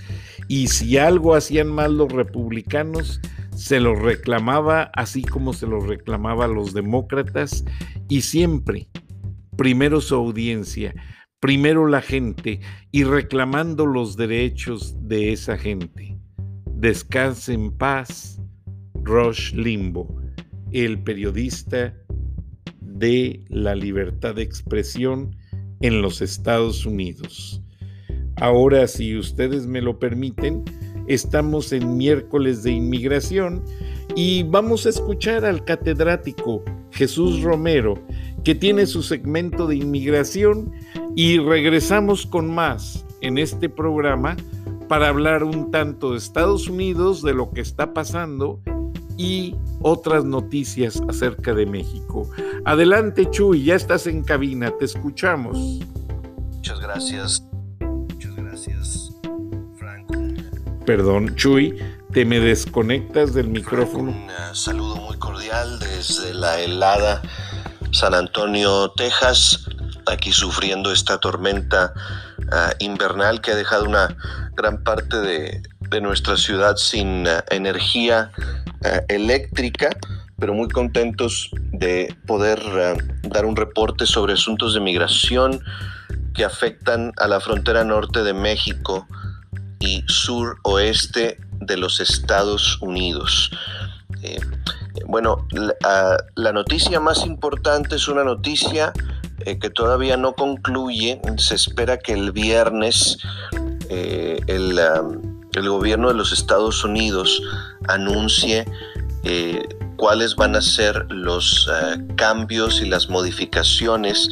y 0.48 0.68
si 0.68 0.98
algo 0.98 1.34
hacían 1.34 1.68
mal 1.68 1.96
los 1.96 2.12
republicanos, 2.12 3.20
se 3.54 3.80
lo 3.80 3.94
reclamaba 3.94 4.90
así 4.94 5.22
como 5.22 5.52
se 5.52 5.66
lo 5.66 5.80
reclamaba 5.80 6.44
a 6.44 6.48
los 6.48 6.74
demócratas 6.74 7.64
y 8.08 8.20
siempre 8.20 8.88
primero 9.56 10.00
su 10.00 10.14
audiencia, 10.14 10.94
primero 11.40 11.86
la 11.88 12.02
gente 12.02 12.60
y 12.92 13.04
reclamando 13.04 13.86
los 13.86 14.16
derechos 14.16 14.94
de 15.08 15.32
esa 15.32 15.56
gente. 15.56 16.18
Descanse 16.74 17.54
en 17.54 17.72
paz, 17.76 18.40
Rush 19.02 19.54
Limbo, 19.54 20.20
el 20.84 21.02
periodista 21.02 21.94
de 22.80 23.44
la 23.48 23.74
libertad 23.74 24.34
de 24.34 24.42
expresión 24.42 25.36
en 25.80 26.02
los 26.02 26.22
Estados 26.22 26.86
Unidos. 26.86 27.62
Ahora, 28.36 28.86
si 28.86 29.16
ustedes 29.16 29.66
me 29.66 29.80
lo 29.80 29.98
permiten, 29.98 30.64
Estamos 31.06 31.72
en 31.72 31.96
miércoles 31.96 32.64
de 32.64 32.72
inmigración 32.72 33.62
y 34.16 34.42
vamos 34.42 34.86
a 34.86 34.88
escuchar 34.88 35.44
al 35.44 35.64
catedrático 35.64 36.64
Jesús 36.90 37.42
Romero, 37.42 37.94
que 38.42 38.56
tiene 38.56 38.86
su 38.86 39.02
segmento 39.02 39.68
de 39.68 39.76
inmigración 39.76 40.72
y 41.14 41.38
regresamos 41.38 42.26
con 42.26 42.52
más 42.52 43.06
en 43.20 43.38
este 43.38 43.68
programa 43.68 44.36
para 44.88 45.08
hablar 45.08 45.44
un 45.44 45.70
tanto 45.70 46.12
de 46.12 46.18
Estados 46.18 46.68
Unidos, 46.68 47.22
de 47.22 47.34
lo 47.34 47.50
que 47.50 47.60
está 47.60 47.94
pasando 47.94 48.60
y 49.16 49.54
otras 49.82 50.24
noticias 50.24 51.00
acerca 51.08 51.54
de 51.54 51.66
México. 51.66 52.28
Adelante 52.64 53.28
Chuy, 53.30 53.64
ya 53.64 53.74
estás 53.74 54.06
en 54.06 54.22
cabina, 54.22 54.72
te 54.78 54.84
escuchamos. 54.84 55.56
Muchas 55.56 56.80
gracias. 56.80 57.42
Muchas 57.80 58.34
gracias, 58.34 59.12
Franco. 59.78 60.14
Perdón, 60.84 61.34
Chuy, 61.36 61.78
te 62.12 62.24
me 62.24 62.40
desconectas 62.40 63.34
del 63.34 63.48
micrófono. 63.48 64.10
Un 64.10 64.24
uh, 64.24 64.54
saludo 64.54 64.96
muy 64.96 65.16
cordial 65.18 65.78
desde 65.78 66.34
la 66.34 66.60
helada 66.60 67.22
San 67.92 68.14
Antonio, 68.14 68.90
Texas, 68.96 69.66
aquí 70.06 70.32
sufriendo 70.32 70.92
esta 70.92 71.18
tormenta 71.18 71.94
uh, 72.38 72.74
invernal 72.78 73.40
que 73.40 73.52
ha 73.52 73.54
dejado 73.54 73.84
una 73.84 74.16
gran 74.54 74.82
parte 74.82 75.16
de, 75.18 75.62
de 75.90 76.00
nuestra 76.00 76.36
ciudad 76.36 76.76
sin 76.76 77.26
uh, 77.26 77.40
energía 77.50 78.32
eléctrica, 79.08 79.90
pero 80.38 80.54
muy 80.54 80.68
contentos 80.68 81.50
de 81.72 82.14
poder 82.26 82.60
dar 83.22 83.46
un 83.46 83.56
reporte 83.56 84.06
sobre 84.06 84.34
asuntos 84.34 84.74
de 84.74 84.80
migración 84.80 85.60
que 86.34 86.44
afectan 86.44 87.12
a 87.16 87.28
la 87.28 87.40
frontera 87.40 87.84
norte 87.84 88.22
de 88.22 88.34
México 88.34 89.06
y 89.78 90.04
sur 90.06 90.58
oeste 90.62 91.38
de 91.60 91.76
los 91.76 92.00
Estados 92.00 92.78
Unidos. 92.80 93.50
Eh, 94.22 94.38
bueno, 95.06 95.46
la, 96.34 96.52
noticia 96.52 97.00
más 97.00 97.24
importante 97.24 97.96
es 97.96 98.08
una 98.08 98.24
noticia 98.24 98.92
eh, 99.44 99.58
que 99.58 99.70
todavía 99.70 100.16
no 100.16 100.34
concluye. 100.34 101.20
Se 101.38 101.54
espera 101.54 101.98
que 101.98 102.12
el 102.12 102.32
viernes 102.32 103.18
eh, 103.88 104.40
el, 104.46 104.78
el, 105.56 105.68
gobierno 105.68 106.08
de 106.08 106.14
los 106.14 106.32
Estados 106.32 106.84
Unidos 106.84 107.42
anuncie 107.88 108.64
cuáles 109.96 110.36
van 110.36 110.54
a 110.54 110.62
ser 110.62 111.06
los 111.10 111.68
cambios 112.16 112.80
y 112.80 112.88
las 112.88 113.08
modificaciones 113.08 114.28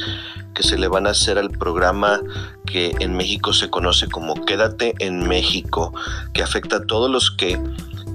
que 0.55 0.63
se 0.63 0.77
le 0.77 0.87
van 0.87 1.05
a 1.05 1.11
hacer 1.11 1.37
al 1.37 1.51
programa 1.51 2.21
que 2.65 2.95
en 2.99 3.15
México 3.15 3.53
se 3.53 3.69
conoce 3.69 4.07
como 4.07 4.45
Quédate 4.45 4.95
en 4.99 5.27
México, 5.27 5.93
que 6.33 6.41
afecta 6.41 6.77
a 6.77 6.85
todos 6.87 7.11
los 7.11 7.29
que 7.29 7.59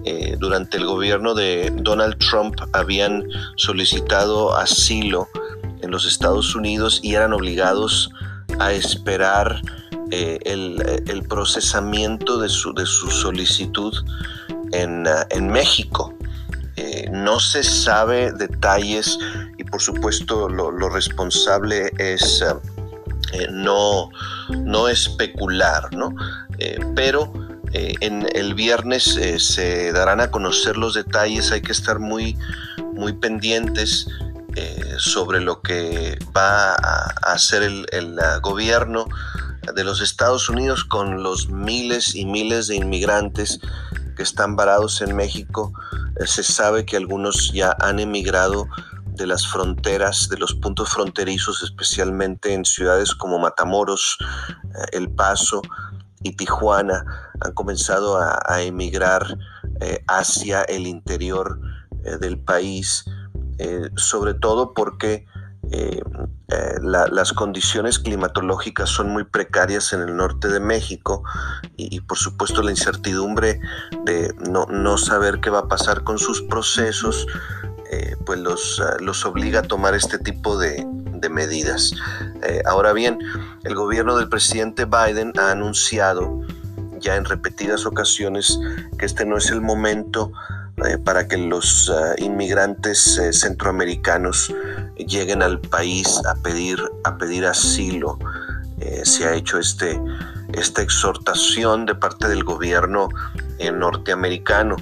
eh, 0.04 0.36
durante 0.40 0.78
el 0.78 0.86
gobierno 0.86 1.34
de 1.34 1.70
Donald 1.76 2.16
Trump 2.18 2.56
habían 2.72 3.24
solicitado 3.56 4.56
asilo 4.56 5.28
en 5.82 5.90
los 5.90 6.06
Estados 6.06 6.54
Unidos 6.54 7.00
y 7.02 7.14
eran 7.14 7.34
obligados 7.34 8.10
a 8.58 8.72
esperar 8.72 9.60
eh, 10.10 10.38
el, 10.44 11.22
procesamiento 11.28 12.38
de 12.40 12.48
su, 12.48 12.72
de 12.74 12.86
su 12.86 13.10
solicitud 13.10 13.94
en, 14.72 15.04
en 15.30 15.48
México. 15.48 16.14
Eh, 16.82 17.10
no 17.12 17.38
se 17.40 17.62
sabe 17.62 18.32
detalles 18.32 19.18
y 19.58 19.64
por 19.64 19.82
supuesto 19.82 20.48
lo, 20.48 20.88
responsable 20.88 21.92
es 21.98 22.40
eh, 22.40 22.54
eh, 23.34 23.48
no, 23.50 24.08
no 24.48 24.88
especular, 24.88 25.94
¿no? 25.94 26.14
pero 26.96 27.32
en 27.72 28.26
el 28.34 28.54
viernes 28.54 29.18
se 29.38 29.92
darán 29.92 30.20
a 30.20 30.30
conocer 30.30 30.76
los 30.76 30.94
detalles, 30.94 31.52
hay 31.52 31.62
que 31.62 31.72
estar 31.72 31.98
muy, 31.98 32.36
muy 32.94 33.12
pendientes 33.12 34.06
sobre 34.98 35.40
lo 35.40 35.62
que 35.62 36.18
va 36.36 36.74
a 36.74 37.32
hacer 37.32 37.62
el, 37.62 37.86
el 37.92 38.18
gobierno 38.42 39.06
de 39.74 39.84
los 39.84 40.00
Estados 40.00 40.48
Unidos 40.48 40.84
con 40.84 41.22
los 41.22 41.48
miles 41.48 42.14
y 42.14 42.24
miles 42.24 42.66
de 42.66 42.76
inmigrantes 42.76 43.60
que 44.16 44.22
están 44.22 44.56
varados 44.56 45.00
en 45.00 45.14
México 45.14 45.72
eh, 46.20 46.26
se 46.26 46.42
sabe 46.42 46.84
que 46.84 46.96
algunos 46.96 47.52
ya 47.52 47.76
han 47.80 47.98
emigrado 47.98 48.66
de 49.06 49.26
las 49.26 49.46
fronteras, 49.46 50.28
de 50.28 50.38
los 50.38 50.54
puntos 50.54 50.90
fronterizos, 50.90 51.62
especialmente 51.62 52.54
en 52.54 52.64
ciudades 52.64 53.14
como 53.14 53.38
Matamoros, 53.38 54.18
eh, 54.20 54.86
El 54.92 55.10
Paso 55.10 55.62
y 56.22 56.36
Tijuana, 56.36 57.04
han 57.40 57.52
comenzado 57.52 58.18
a, 58.18 58.62
emigrar 58.62 59.38
eh, 59.80 60.02
hacia 60.08 60.62
el 60.62 60.86
interior 60.86 61.58
del 62.20 62.38
país, 62.38 63.04
sobre 63.96 64.32
todo 64.32 64.72
porque 64.72 65.26
las 66.82 67.32
condiciones 67.32 67.98
climatológicas 67.98 68.88
son 68.88 69.10
muy 69.10 69.24
precarias 69.24 69.92
en 69.92 70.00
el 70.00 70.16
norte 70.16 70.48
de 70.48 70.60
México 70.60 71.22
y, 71.76 72.00
por 72.00 72.18
supuesto 72.18 72.62
la 72.62 72.70
incertidumbre 72.70 73.60
de 74.04 74.34
no, 74.48 74.98
saber 74.98 75.40
qué 75.40 75.50
va 75.50 75.60
a 75.60 75.68
pasar 75.68 76.02
con 76.02 76.18
sus 76.18 76.42
procesos, 76.42 77.26
eh, 77.90 78.16
pues 78.24 78.38
los, 78.40 78.80
ah, 78.80 78.96
los, 79.00 79.24
obliga 79.24 79.60
a 79.60 79.62
tomar 79.62 79.94
este 79.94 80.18
tipo 80.18 80.58
de, 80.58 80.86
medidas. 81.30 81.92
Eh, 82.42 82.62
ahora 82.64 82.94
bien, 82.94 83.18
el 83.64 83.74
gobierno 83.74 84.16
del 84.16 84.30
presidente 84.30 84.86
Biden 84.86 85.32
ha 85.38 85.50
anunciado 85.50 86.40
ya 86.98 87.16
en 87.16 87.26
repetidas 87.26 87.84
ocasiones 87.84 88.58
que 88.98 89.04
este 89.04 89.26
no 89.26 89.36
es 89.36 89.50
el 89.50 89.60
momento 89.60 90.32
eh, 90.86 90.96
para 90.96 91.28
que 91.28 91.36
los 91.36 91.90
ah, 91.94 92.14
inmigrantes 92.16 93.20
centroamericanos 93.32 94.52
lleguen 95.06 95.42
al 95.42 95.60
país 95.60 96.20
a 96.26 96.34
pedir, 96.36 96.78
a 97.04 97.16
pedir 97.16 97.46
asilo. 97.46 98.18
se 99.04 99.26
ha 99.26 99.34
hecho 99.34 99.58
este, 99.58 100.00
esta 100.54 100.82
exhortación 100.82 101.86
de 101.86 101.94
parte 101.94 102.28
del 102.28 102.44
gobierno 102.44 103.08
eh, 103.58 103.70
norteamericano 103.70 104.76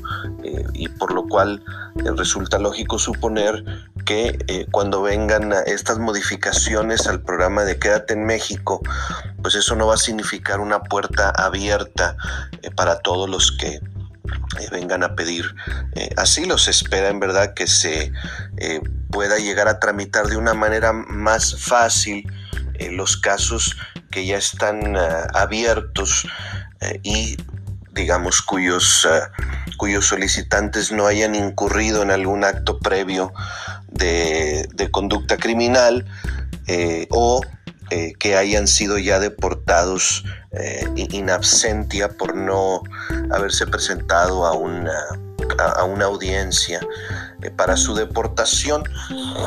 eh, 0.44 0.64
y 0.72 0.88
por 0.88 1.12
lo 1.12 1.26
cual 1.26 1.62
eh, 1.96 2.10
resulta 2.16 2.58
lógico 2.58 2.98
suponer 2.98 3.64
que 4.04 4.66
cuando 4.70 5.02
vengan 5.02 5.52
estas 5.66 5.98
modificaciones 5.98 7.06
al 7.06 7.20
programa 7.20 7.64
de 7.64 7.78
Quédate 7.78 8.14
en 8.14 8.24
México, 8.24 8.80
pues 9.42 9.54
eso 9.54 9.76
no 9.76 9.88
va 9.88 9.94
a 9.94 9.98
significar 9.98 10.60
una 10.60 10.80
puerta 10.80 11.28
abierta 11.30 12.16
para 12.74 13.00
todos 13.00 13.28
los 13.28 13.52
que 13.52 13.80
vengan 14.70 15.02
a 15.02 15.14
pedir 15.14 15.54
asilo. 16.16 16.58
Se 16.58 16.70
espera 16.70 17.08
en 17.08 17.20
verdad 17.20 17.54
que 17.54 17.66
se 17.66 18.12
pueda 19.10 19.38
llegar 19.38 19.68
a 19.68 19.78
tramitar 19.78 20.26
de 20.26 20.36
una 20.36 20.54
manera 20.54 20.92
más 20.92 21.60
fácil 21.60 22.26
los 22.90 23.16
casos 23.16 23.76
que 24.10 24.26
ya 24.26 24.38
están 24.38 24.96
eh, 24.96 25.00
abiertos 25.34 26.26
eh, 26.80 27.00
y 27.02 27.36
digamos 27.92 28.42
cuyos, 28.42 29.06
eh, 29.10 29.20
cuyos 29.76 30.06
solicitantes 30.06 30.92
no 30.92 31.06
hayan 31.06 31.34
incurrido 31.34 32.02
en 32.02 32.10
algún 32.10 32.44
acto 32.44 32.78
previo 32.78 33.32
de, 33.88 34.68
conducta 34.92 35.36
criminal 35.36 36.06
o 37.10 37.40
que 38.18 38.36
hayan 38.36 38.66
sido 38.66 38.98
ya 38.98 39.18
deportados 39.18 40.24
in 40.96 41.30
absentia 41.30 42.08
por 42.08 42.34
no 42.34 42.82
haberse 43.30 43.66
presentado 43.66 44.46
a 44.46 44.52
una, 44.52 44.98
a 45.58 45.84
una 45.84 46.06
audiencia 46.06 46.80
para 47.56 47.76
su 47.76 47.94
deportación. 47.94 48.84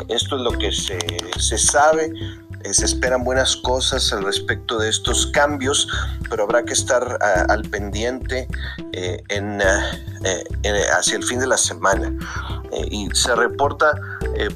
Esto 0.08 0.36
es 0.36 0.42
lo 0.42 0.52
que 0.52 0.72
se, 0.72 0.98
se 1.38 1.58
sabe. 1.58 2.12
Eh, 2.64 2.74
se 2.74 2.84
esperan 2.84 3.24
buenas 3.24 3.56
cosas 3.56 4.12
al 4.12 4.24
respecto 4.24 4.78
de 4.78 4.88
estos 4.88 5.26
cambios, 5.28 5.88
pero 6.30 6.44
habrá 6.44 6.64
que 6.64 6.72
estar 6.72 7.18
al 7.48 7.62
pendiente 7.62 8.46
eh, 8.92 9.22
eh, 9.28 10.44
en, 10.62 10.74
hacia 10.96 11.16
el 11.16 11.24
fin 11.24 11.40
de 11.40 11.46
la 11.46 11.56
semana. 11.56 12.12
y 12.90 13.08
se 13.12 13.34
reporta, 13.34 13.92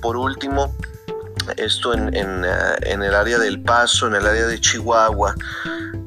por 0.00 0.16
último, 0.16 0.74
esto 1.56 1.94
en, 1.94 2.44
ah, 2.44 2.76
en, 2.82 3.02
el 3.02 3.14
área 3.14 3.38
del 3.38 3.62
Paso, 3.62 4.06
en 4.06 4.14
el 4.14 4.26
área 4.26 4.46
de 4.46 4.60
Chihuahua, 4.60 5.34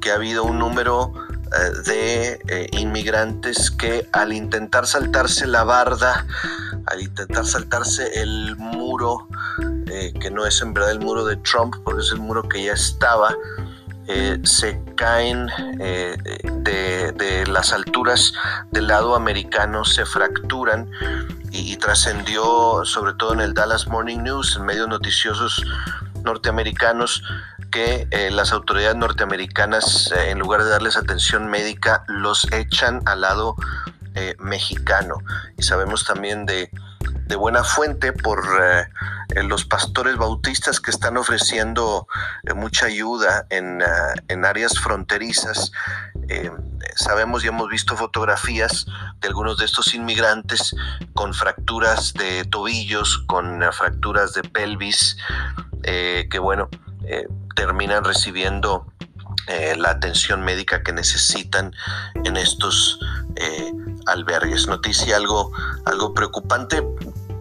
que 0.02 0.12
ha 0.12 0.16
habido 0.16 0.44
un 0.44 0.60
número 0.60 1.14
de 1.84 2.70
inmigrantes 2.74 3.72
que 3.72 4.08
al 4.12 4.34
intentar 4.34 4.86
saltarse 4.86 5.48
la 5.48 5.64
barda, 5.64 6.28
al 6.86 7.02
intentar 7.02 7.44
saltarse 7.44 8.22
el 8.22 8.56
muro 8.56 9.28
eh, 9.92 10.14
que 10.20 10.30
no 10.30 10.46
es 10.46 10.62
en 10.62 10.74
verdad 10.74 10.92
el 10.92 11.00
muro 11.00 11.26
de 11.26 11.36
Trump, 11.38 11.76
porque 11.84 12.02
es 12.02 12.12
el 12.12 12.20
muro 12.20 12.44
que 12.48 12.64
ya 12.64 12.74
estaba, 12.74 13.36
eh, 14.08 14.40
se 14.44 14.80
caen 14.96 15.50
eh, 15.80 16.16
de, 16.54 17.46
las 17.48 17.74
alturas 17.74 18.34
del 18.72 18.88
lado 18.88 19.16
americano, 19.16 19.84
se 19.84 20.06
fracturan 20.06 20.90
y, 21.70 21.78
trascendió 21.78 22.84
sobre 22.84 23.14
todo 23.14 23.34
en 23.34 23.42
el 23.42 23.54
Dallas 23.54 23.88
Morning 23.88 24.20
News, 24.20 24.56
en 24.58 24.66
medios 24.66 24.88
noticiosos 24.88 25.64
norteamericanos, 26.24 27.24
que 27.72 28.08
las 28.32 28.52
autoridades 28.52 28.96
norteamericanas, 28.96 30.12
en 30.12 30.40
lugar 30.40 30.64
de 30.64 30.70
darles 30.70 30.98
atención 30.98 31.48
médica, 31.48 32.04
los 32.08 32.52
echan 32.52 33.02
al 33.06 33.22
lado 33.22 33.56
mexicano. 34.40 35.18
Y 35.58 35.64
sabemos 35.64 36.06
también 36.06 36.46
de 36.46 36.72
de 37.30 37.36
buena 37.36 37.64
fuente 37.64 38.12
por 38.12 38.44
eh, 38.62 39.44
los 39.44 39.64
pastores 39.64 40.18
bautistas 40.18 40.82
que 40.82 40.92
están 40.92 41.16
ofreciendo 41.16 42.08
eh, 42.44 42.54
mucha 42.54 42.88
ayuda 42.88 43.46
en, 43.50 43.82
en 44.28 44.46
áreas 44.46 44.78
fronterizas. 44.80 45.72
sabemos 46.96 47.46
y 47.46 47.48
hemos 47.48 47.70
visto 47.70 47.96
fotografías 47.96 48.86
de 49.22 49.28
algunos 49.28 49.58
de 49.58 49.66
estos 49.66 49.94
inmigrantes 49.94 50.76
con 51.14 51.34
fracturas 51.34 52.14
de 52.14 52.44
tobillos, 52.46 53.20
con 53.28 53.62
fracturas 53.72 54.34
de 54.34 54.42
pelvis, 54.42 55.18
que 55.84 56.40
bueno, 56.40 56.68
terminan 57.56 58.04
recibiendo 58.04 58.86
eh, 59.50 59.76
la 59.76 59.90
atención 59.90 60.44
médica 60.44 60.84
que 60.84 60.94
necesitan 60.94 61.74
en 62.24 62.38
estos 62.38 63.00
eh, 63.36 63.74
albergues. 64.06 64.68
Noticia 64.68 65.16
algo, 65.16 65.52
algo 65.86 66.14
preocupante 66.14 66.84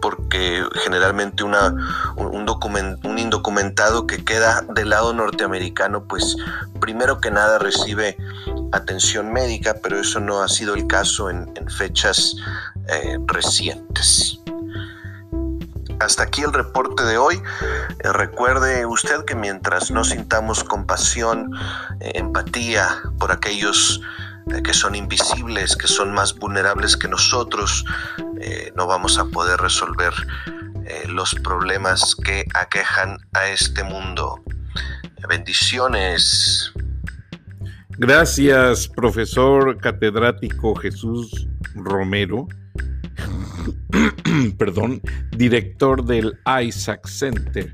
porque 0.01 0.63
generalmente 0.83 1.43
una, 1.43 1.73
un, 2.15 3.19
indocumentado 3.19 4.07
que 4.07 4.23
queda 4.23 4.61
del 4.73 4.89
lado 4.89 5.13
norteamericano, 5.13 6.03
pues 6.05 6.35
primero 6.79 7.19
que 7.19 7.31
nada 7.31 7.59
recibe 7.59 8.17
atención 8.71 9.31
médica, 9.31 9.75
pero 9.81 9.99
eso 9.99 10.19
no 10.19 10.41
ha 10.41 10.47
sido 10.47 10.73
el 10.75 10.87
caso 10.87 11.29
en, 11.29 11.49
fechas 11.69 12.35
eh, 12.87 13.17
recientes. 13.25 14.39
Hasta 15.99 16.23
aquí 16.23 16.41
el 16.41 16.53
reporte 16.53 17.03
de 17.03 17.17
hoy. 17.17 17.41
Eh, 18.03 18.13
recuerde 18.13 18.85
usted 18.85 19.25
que 19.25 19.35
mientras 19.35 19.91
no 19.91 20.03
sintamos 20.03 20.63
compasión, 20.63 21.51
eh, 21.99 22.13
empatía 22.15 22.87
por 23.19 23.31
aquellos 23.31 24.01
que 24.63 24.73
son 24.73 24.95
invisibles, 24.95 25.75
que 25.75 25.87
son 25.87 26.13
más 26.13 26.35
vulnerables 26.35 26.97
que 26.97 27.07
nosotros, 27.07 27.85
no 28.75 28.87
vamos 28.87 29.17
a 29.17 29.25
poder 29.25 29.59
resolver 29.59 30.13
los 31.07 31.35
problemas 31.35 32.15
que 32.15 32.45
aquejan 32.53 33.17
a 33.33 33.47
este 33.47 33.83
mundo. 33.83 34.43
Bendiciones. 35.27 36.73
Gracias, 37.97 38.87
profesor 38.87 39.77
catedrático 39.77 40.75
Jesús 40.75 41.47
Romero. 41.75 42.47
perdón, 44.57 45.01
director 45.35 46.03
del 46.03 46.37
Isaac 46.63 47.07
Center 47.07 47.73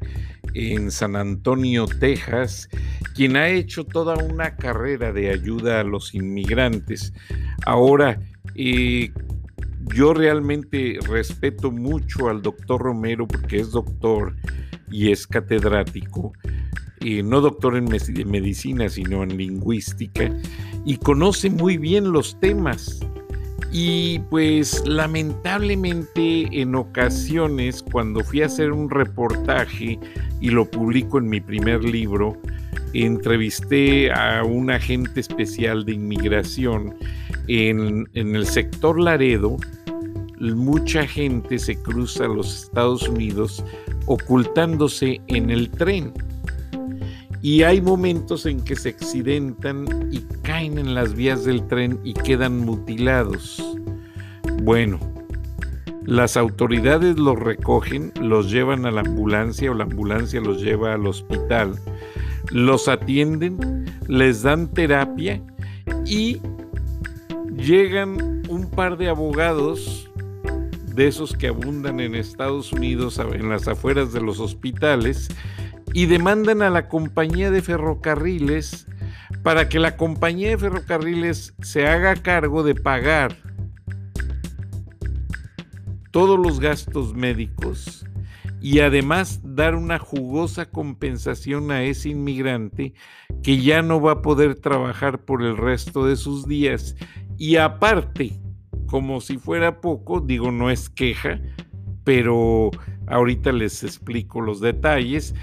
en 0.56 0.90
San 0.90 1.16
Antonio, 1.16 1.86
Texas, 1.86 2.70
quien 3.14 3.36
ha 3.36 3.50
hecho 3.50 3.84
toda 3.84 4.16
una 4.16 4.56
carrera 4.56 5.12
de 5.12 5.30
ayuda 5.30 5.82
a 5.82 5.84
los 5.84 6.16
inmigrantes. 6.16 7.14
Ahora, 7.66 8.20
eh, 8.56 9.12
yo 9.94 10.14
realmente 10.14 10.98
respeto 11.08 11.72
mucho 11.72 12.30
al 12.30 12.42
doctor 12.42 12.82
Romero 12.82 13.28
porque 13.28 13.60
es 13.60 13.72
doctor 13.72 14.36
y 14.90 15.12
es 15.12 15.28
catedrático, 15.28 16.34
eh, 17.02 17.22
no 17.22 17.42
doctor 17.42 17.76
en 17.76 17.86
medicina, 17.86 18.90
sino 18.90 19.24
en 19.24 19.38
lingüística, 19.38 20.32
y 20.86 20.98
conoce 20.98 21.50
muy 21.50 21.78
bien 21.78 22.12
los 22.12 22.40
temas 22.40 23.00
y 23.78 24.20
pues 24.30 24.88
lamentablemente 24.88 26.48
en 26.52 26.76
ocasiones 26.76 27.84
cuando 27.84 28.22
fui 28.22 28.42
a 28.42 28.46
hacer 28.46 28.72
un 28.72 28.90
reportaje 28.90 30.00
y 30.42 30.50
lo 30.50 30.70
publico 30.70 31.18
en 31.18 31.30
mi 31.30 31.42
primer 31.42 31.84
libro, 31.84 32.38
entrevisté 32.94 34.12
a 34.12 34.44
un 34.44 34.72
agente 34.72 35.20
especial 35.20 35.86
de 35.86 35.94
inmigración 35.94 36.96
en, 37.48 38.08
el 38.14 38.46
sector 38.46 39.00
Laredo. 39.00 39.58
Mucha 40.40 41.08
gente 41.08 41.60
se 41.60 41.76
cruza 41.82 42.26
a 42.26 42.30
los 42.30 42.64
Estados 42.64 43.08
Unidos 43.08 43.64
ocultándose 44.06 45.22
en 45.28 45.50
el 45.50 45.70
tren 45.70 46.14
y 47.42 47.64
hay 47.64 47.80
momentos 47.80 48.46
en 48.46 48.60
que 48.62 48.76
se 48.76 48.90
accidentan 48.90 50.10
y 50.12 50.20
caen 50.42 50.78
en 50.78 50.96
las 50.96 51.14
vías 51.14 51.46
del 51.46 51.66
tren 51.68 52.00
y 52.04 52.14
quedan 52.14 52.60
mutilados. 52.60 53.64
Bueno, 54.64 55.00
las 56.06 56.38
autoridades 56.38 57.18
los 57.18 57.38
recogen, 57.40 58.12
los 58.22 58.52
llevan 58.52 58.86
a 58.86 58.92
la 58.92 59.02
ambulancia 59.02 59.72
o 59.72 59.74
la 59.74 59.86
ambulancia 59.86 60.40
los 60.40 60.62
lleva 60.62 60.94
al 60.94 61.08
hospital, 61.08 61.80
los 62.52 62.88
atienden, 62.88 63.86
les 64.08 64.44
dan 64.44 64.68
terapia 64.72 65.42
y 66.06 66.40
llegan 67.56 68.44
un 68.50 68.70
par 68.70 68.98
de 68.98 69.10
abogados 69.10 70.10
de 70.94 71.08
esos 71.08 71.36
que 71.36 71.48
abundan 71.48 72.00
en 72.00 72.16
Estados 72.16 72.72
Unidos, 72.72 73.20
en 73.20 73.50
las 73.50 73.68
afueras 73.68 74.14
de 74.14 74.22
los 74.22 74.40
hospitales, 74.40 75.30
y 75.94 76.06
demandan 76.06 76.62
a 76.62 76.70
la 76.70 76.88
compañía 76.88 77.52
de 77.52 77.62
ferrocarriles 77.62 78.86
para 79.44 79.70
que 79.70 79.80
la 79.80 79.98
compañía 79.98 80.50
de 80.50 80.58
ferrocarriles 80.58 81.54
se 81.62 81.88
haga 81.88 82.16
cargo 82.16 82.64
de 82.64 82.76
pagar 82.76 83.38
todos 86.16 86.40
los 86.40 86.62
gastos 86.62 87.14
médicos 87.14 88.06
y 88.62 88.80
además 88.80 89.42
dar 89.44 89.76
una 89.76 90.00
jugosa 90.00 90.72
compensación 90.72 91.72
a 91.72 91.84
ese 91.84 92.08
inmigrante 92.08 92.94
que 93.44 93.62
ya 93.62 93.82
no 93.82 94.00
va 94.00 94.14
a 94.14 94.22
poder 94.22 94.56
trabajar 94.56 95.26
por 95.26 95.44
el 95.44 95.58
resto 95.58 96.06
de 96.06 96.16
sus 96.16 96.48
días 96.48 96.96
y 97.38 97.58
aparte, 97.58 98.40
como 98.88 99.20
si 99.20 99.38
fuera 99.38 99.82
poco, 99.82 100.22
digo 100.22 100.54
no 100.54 100.72
es 100.72 100.90
queja, 100.90 101.42
pero 102.06 102.72
ahorita 103.08 103.52
les 103.52 103.84
explico 103.84 104.40
los 104.40 104.62
detalles, 104.62 105.36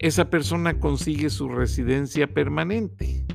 esa 0.00 0.30
persona 0.30 0.80
consigue 0.80 1.30
su 1.30 1.48
residencia 1.48 2.26
permanente. 2.26 3.25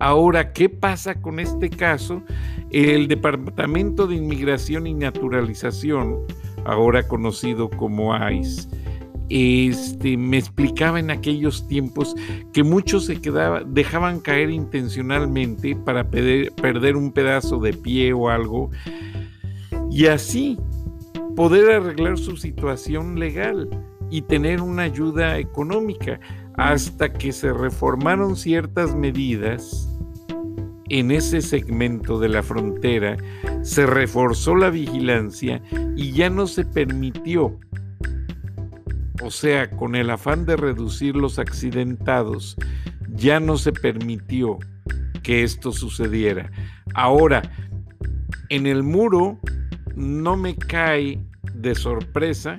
Ahora, 0.00 0.54
¿qué 0.54 0.70
pasa 0.70 1.20
con 1.20 1.38
este 1.38 1.68
caso? 1.68 2.22
El 2.70 3.06
Departamento 3.06 4.06
de 4.06 4.16
Inmigración 4.16 4.86
y 4.86 4.94
Naturalización, 4.94 6.20
ahora 6.64 7.06
conocido 7.06 7.68
como 7.68 8.16
ICE, 8.16 8.66
este, 9.28 10.16
me 10.16 10.38
explicaba 10.38 10.98
en 10.98 11.10
aquellos 11.10 11.68
tiempos 11.68 12.16
que 12.52 12.64
muchos 12.64 13.04
se 13.04 13.20
quedaban, 13.20 13.74
dejaban 13.74 14.20
caer 14.20 14.50
intencionalmente 14.50 15.76
para 15.76 16.10
perder 16.10 16.96
un 16.96 17.12
pedazo 17.12 17.58
de 17.58 17.74
pie 17.74 18.14
o 18.14 18.30
algo 18.30 18.70
y 19.90 20.06
así 20.06 20.58
poder 21.36 21.70
arreglar 21.70 22.18
su 22.18 22.36
situación 22.36 23.20
legal 23.20 23.68
y 24.10 24.22
tener 24.22 24.60
una 24.60 24.82
ayuda 24.82 25.38
económica 25.38 26.20
hasta 26.56 27.12
que 27.12 27.32
se 27.32 27.52
reformaron 27.52 28.36
ciertas 28.36 28.94
medidas 28.94 29.88
en 30.90 31.12
ese 31.12 31.40
segmento 31.40 32.18
de 32.18 32.28
la 32.28 32.42
frontera, 32.42 33.16
se 33.62 33.86
reforzó 33.86 34.56
la 34.56 34.70
vigilancia 34.70 35.62
y 35.96 36.10
ya 36.12 36.28
no 36.28 36.48
se 36.48 36.64
permitió, 36.64 37.58
o 39.22 39.30
sea, 39.30 39.70
con 39.70 39.94
el 39.94 40.10
afán 40.10 40.44
de 40.46 40.56
reducir 40.56 41.14
los 41.14 41.38
accidentados, 41.38 42.56
ya 43.08 43.38
no 43.38 43.56
se 43.56 43.72
permitió 43.72 44.58
que 45.22 45.44
esto 45.44 45.70
sucediera. 45.70 46.50
Ahora, 46.94 47.42
en 48.48 48.66
el 48.66 48.82
muro 48.82 49.38
no 49.94 50.36
me 50.36 50.56
cae 50.56 51.22
de 51.54 51.74
sorpresa 51.76 52.56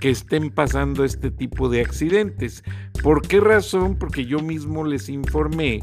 que 0.00 0.10
estén 0.10 0.50
pasando 0.50 1.04
este 1.04 1.30
tipo 1.30 1.68
de 1.68 1.80
accidentes. 1.80 2.62
¿Por 3.02 3.26
qué 3.26 3.40
razón? 3.40 3.98
Porque 3.98 4.24
yo 4.24 4.40
mismo 4.40 4.84
les 4.84 5.08
informé, 5.08 5.82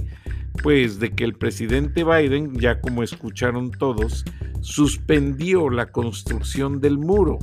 pues, 0.62 0.99
de 0.99 1.12
que 1.12 1.23
el 1.23 1.34
presidente 1.34 2.04
Biden, 2.04 2.54
ya 2.60 2.80
como 2.80 3.04
escucharon 3.04 3.71
todos, 3.71 4.23
suspendió 4.62 5.69
la 5.69 5.91
construcción 5.91 6.80
del 6.80 6.97
muro 6.97 7.39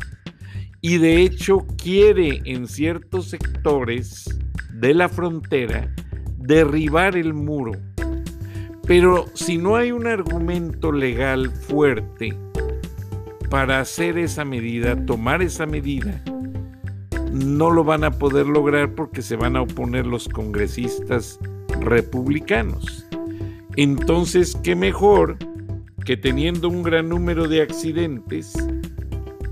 y 0.80 0.98
de 0.98 1.22
hecho 1.22 1.66
quiere 1.76 2.40
en 2.46 2.66
ciertos 2.66 3.28
sectores 3.28 4.38
de 4.72 4.94
la 4.94 5.09
frontera 5.09 5.94
derribar 6.38 7.16
el 7.16 7.35
muro. 7.35 7.72
Pero 8.87 9.26
si 9.35 9.59
no 9.59 9.76
hay 9.76 9.92
un 9.92 10.06
argumento 10.06 10.90
legal 10.90 11.50
fuerte 11.50 12.37
para 13.50 13.80
hacer 13.80 14.16
esa 14.18 14.44
medida, 14.44 14.96
tomar 15.04 15.42
esa 15.42 15.66
medida, 15.66 16.22
no 17.32 17.70
lo 17.70 17.84
van 17.84 18.04
a 18.04 18.10
poder 18.10 18.46
lograr 18.46 18.94
porque 18.94 19.22
se 19.22 19.36
van 19.36 19.56
a 19.56 19.62
oponer 19.62 20.06
los 20.06 20.28
congresistas 20.28 21.38
republicanos. 21.80 23.06
Entonces, 23.76 24.56
¿qué 24.62 24.74
mejor 24.74 25.36
que 26.04 26.16
teniendo 26.16 26.68
un 26.68 26.82
gran 26.82 27.08
número 27.08 27.46
de 27.46 27.62
accidentes 27.62 28.52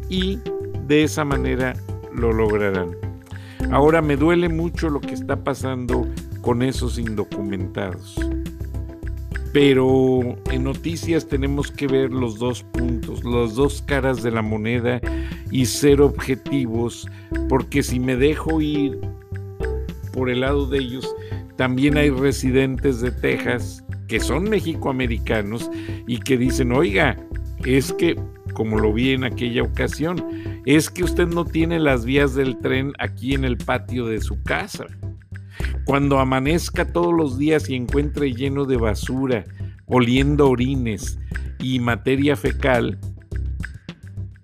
y 0.09 0.39
de 0.87 1.05
esa 1.05 1.25
manera 1.25 1.75
lo 2.15 2.33
lograrán? 2.33 2.97
Ahora 3.71 4.03
me 4.03 4.17
duele 4.17 4.49
mucho 4.49 4.89
lo 4.89 5.01
que 5.01 5.15
está 5.15 5.45
pasando 5.45 6.07
con 6.41 6.63
esos 6.63 6.99
indocumentados. 6.99 8.17
Pero 9.53 10.37
en 10.51 10.65
noticias 10.65 11.27
tenemos 11.27 11.71
que 11.71 11.87
ver 11.87 12.13
los 12.13 12.39
dos 12.39 12.63
puntos, 12.63 13.25
las 13.25 13.55
dos 13.55 13.83
caras 13.83 14.23
de 14.23 14.31
la 14.31 14.43
moneda 14.43 15.01
y 15.51 15.67
ser 15.67 16.01
objetivos, 16.01 17.09
porque 17.49 17.83
si 17.83 18.01
me 18.01 18.17
dejo 18.17 18.61
ir 18.61 18.99
por 20.13 20.31
el 20.31 20.41
lado 20.41 20.67
de 20.67 20.79
ellos, 20.79 21.15
también 21.57 21.97
hay 21.97 22.11
residentes 22.11 23.01
de 23.01 23.11
Texas 23.11 23.85
que 24.07 24.21
son 24.21 24.45
mexicoamericanos 24.45 25.71
y 26.07 26.19
que 26.19 26.39
dicen, 26.39 26.73
oiga, 26.73 27.17
es 27.65 27.93
que, 27.93 28.17
como 28.55 28.79
lo 28.79 28.93
vi 28.93 29.13
en 29.13 29.25
aquella 29.25 29.63
ocasión, 29.63 30.25
es 30.65 30.91
que 30.91 31.05
usted 31.05 31.27
no 31.27 31.45
tiene 31.45 31.79
las 31.79 32.05
vías 32.05 32.35
del 32.35 32.59
tren 32.59 32.93
aquí 32.99 33.35
en 33.35 33.45
el 33.45 33.57
patio 33.57 34.07
de 34.07 34.21
su 34.21 34.43
casa. 34.43 34.87
Cuando 35.85 36.19
amanezca 36.19 36.93
todos 36.93 37.15
los 37.15 37.39
días 37.39 37.69
y 37.69 37.75
encuentre 37.75 38.33
lleno 38.33 38.65
de 38.65 38.77
basura, 38.77 39.45
oliendo 39.87 40.49
orines 40.49 41.19
y 41.59 41.81
materia 41.81 42.37
fecal, 42.37 42.99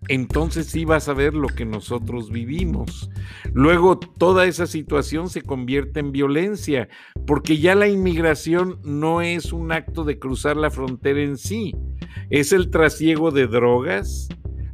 entonces 0.08 0.66
sí 0.66 0.84
vas 0.84 1.08
a 1.08 1.14
ver 1.14 1.34
lo 1.34 1.48
que 1.48 1.64
nosotros 1.64 2.30
vivimos. 2.30 3.10
Luego 3.52 3.98
toda 3.98 4.46
esa 4.46 4.66
situación 4.66 5.28
se 5.30 5.42
convierte 5.42 6.00
en 6.00 6.12
violencia, 6.12 6.88
porque 7.26 7.58
ya 7.58 7.74
la 7.74 7.88
inmigración 7.88 8.78
no 8.84 9.22
es 9.22 9.52
un 9.52 9.72
acto 9.72 10.04
de 10.04 10.18
cruzar 10.18 10.56
la 10.56 10.70
frontera 10.70 11.22
en 11.22 11.36
sí, 11.36 11.74
es 12.30 12.52
el 12.52 12.70
trasiego 12.70 13.30
de 13.30 13.46
drogas, 13.46 14.28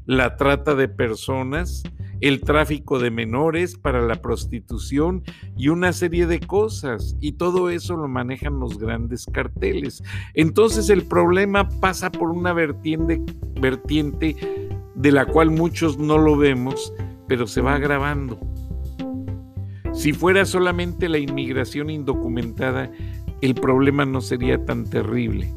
la 0.06 0.36
trata 0.36 0.74
de 0.74 0.88
personas, 0.88 1.82
el 2.20 2.40
tráfico 2.40 2.98
de 2.98 3.10
menores 3.10 3.76
para 3.76 4.02
la 4.02 4.16
prostitución 4.16 5.22
y 5.56 5.68
una 5.68 5.92
serie 5.92 6.26
de 6.26 6.40
cosas. 6.40 7.16
Y 7.20 7.32
todo 7.32 7.70
eso 7.70 7.96
lo 7.96 8.08
manejan 8.08 8.60
los 8.60 8.78
grandes 8.78 9.26
carteles. 9.26 10.02
Entonces 10.34 10.90
el 10.90 11.02
problema 11.02 11.68
pasa 11.68 12.10
por 12.10 12.30
una 12.30 12.52
vertiente, 12.52 13.22
vertiente 13.60 14.36
de 14.94 15.12
la 15.12 15.26
cual 15.26 15.50
muchos 15.50 15.98
no 15.98 16.18
lo 16.18 16.36
vemos, 16.36 16.92
pero 17.26 17.46
se 17.46 17.60
va 17.60 17.74
agravando. 17.74 18.38
Si 19.92 20.12
fuera 20.12 20.44
solamente 20.44 21.08
la 21.08 21.18
inmigración 21.18 21.90
indocumentada, 21.90 22.90
el 23.40 23.54
problema 23.54 24.04
no 24.04 24.20
sería 24.20 24.64
tan 24.64 24.84
terrible. 24.84 25.52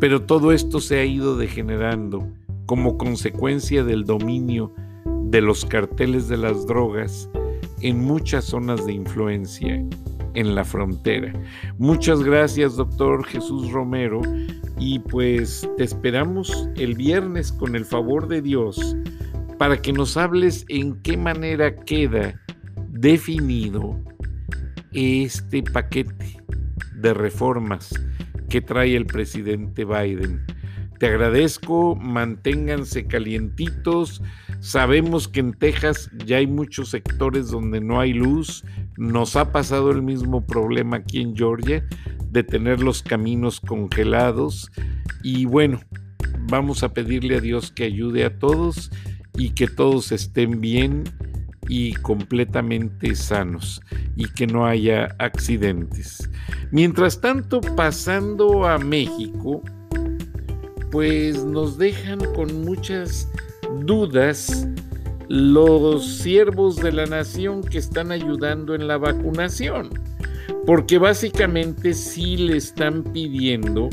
Pero 0.00 0.22
todo 0.22 0.52
esto 0.52 0.80
se 0.80 0.98
ha 0.98 1.04
ido 1.04 1.36
degenerando 1.36 2.26
como 2.66 2.98
consecuencia 2.98 3.84
del 3.84 4.04
dominio 4.04 4.72
de 5.24 5.40
los 5.40 5.64
carteles 5.64 6.28
de 6.28 6.36
las 6.36 6.66
drogas 6.66 7.28
en 7.80 8.04
muchas 8.04 8.44
zonas 8.44 8.84
de 8.86 8.92
influencia 8.92 9.84
en 10.34 10.54
la 10.54 10.64
frontera. 10.64 11.32
Muchas 11.78 12.22
gracias, 12.22 12.76
doctor 12.76 13.24
Jesús 13.24 13.70
Romero, 13.70 14.20
y 14.78 14.98
pues 14.98 15.68
te 15.76 15.84
esperamos 15.84 16.68
el 16.76 16.94
viernes 16.94 17.52
con 17.52 17.74
el 17.74 17.84
favor 17.84 18.28
de 18.28 18.42
Dios 18.42 18.96
para 19.58 19.80
que 19.80 19.92
nos 19.92 20.16
hables 20.16 20.64
en 20.68 21.00
qué 21.02 21.16
manera 21.16 21.74
queda 21.74 22.40
definido 22.90 23.98
este 24.92 25.62
paquete 25.62 26.40
de 26.94 27.14
reformas 27.14 27.92
que 28.48 28.60
trae 28.60 28.96
el 28.96 29.06
presidente 29.06 29.84
Biden. 29.84 30.44
Te 30.98 31.06
agradezco, 31.06 31.94
manténganse 31.94 33.06
calientitos. 33.06 34.20
Sabemos 34.58 35.28
que 35.28 35.40
en 35.40 35.52
Texas 35.52 36.10
ya 36.26 36.38
hay 36.38 36.48
muchos 36.48 36.90
sectores 36.90 37.50
donde 37.50 37.80
no 37.80 38.00
hay 38.00 38.12
luz. 38.12 38.64
Nos 38.98 39.36
ha 39.36 39.52
pasado 39.52 39.92
el 39.92 40.02
mismo 40.02 40.44
problema 40.44 40.96
aquí 40.96 41.20
en 41.20 41.36
Georgia 41.36 41.86
de 42.32 42.42
tener 42.42 42.82
los 42.82 43.00
caminos 43.00 43.60
congelados. 43.60 44.72
Y 45.22 45.44
bueno, 45.44 45.78
vamos 46.50 46.82
a 46.82 46.92
pedirle 46.92 47.36
a 47.36 47.40
Dios 47.40 47.70
que 47.70 47.84
ayude 47.84 48.24
a 48.24 48.38
todos 48.40 48.90
y 49.36 49.50
que 49.50 49.68
todos 49.68 50.10
estén 50.10 50.60
bien 50.60 51.04
y 51.68 51.94
completamente 51.94 53.14
sanos 53.14 53.80
y 54.16 54.24
que 54.30 54.48
no 54.48 54.66
haya 54.66 55.14
accidentes. 55.20 56.28
Mientras 56.72 57.20
tanto, 57.20 57.60
pasando 57.60 58.66
a 58.66 58.78
México, 58.78 59.62
pues 60.90 61.44
nos 61.44 61.78
dejan 61.78 62.18
con 62.34 62.64
muchas 62.64 63.28
dudas 63.84 64.66
los 65.28 66.06
siervos 66.06 66.76
de 66.76 66.92
la 66.92 67.06
nación 67.06 67.62
que 67.62 67.78
están 67.78 68.10
ayudando 68.12 68.74
en 68.74 68.88
la 68.88 68.96
vacunación, 68.96 69.90
porque 70.66 70.98
básicamente 70.98 71.94
sí 71.94 72.36
le 72.36 72.56
están 72.56 73.04
pidiendo 73.04 73.90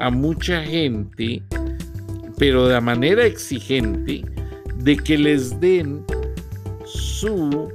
a 0.00 0.10
mucha 0.10 0.62
gente, 0.62 1.42
pero 2.38 2.68
de 2.68 2.80
manera 2.80 3.26
exigente, 3.26 4.24
de 4.76 4.96
que 4.96 5.18
les 5.18 5.60
den 5.60 6.04
su 6.84 7.68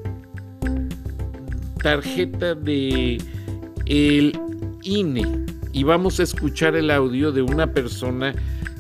tarjeta 1.84 2.56
de 2.56 3.17
el 3.86 4.39
INE 4.84 5.45
y 5.73 5.84
vamos 5.84 6.19
a 6.19 6.23
escuchar 6.23 6.76
el 6.76 6.89
audio 6.89 7.32
de 7.32 7.41
una 7.41 7.67
persona 7.67 8.34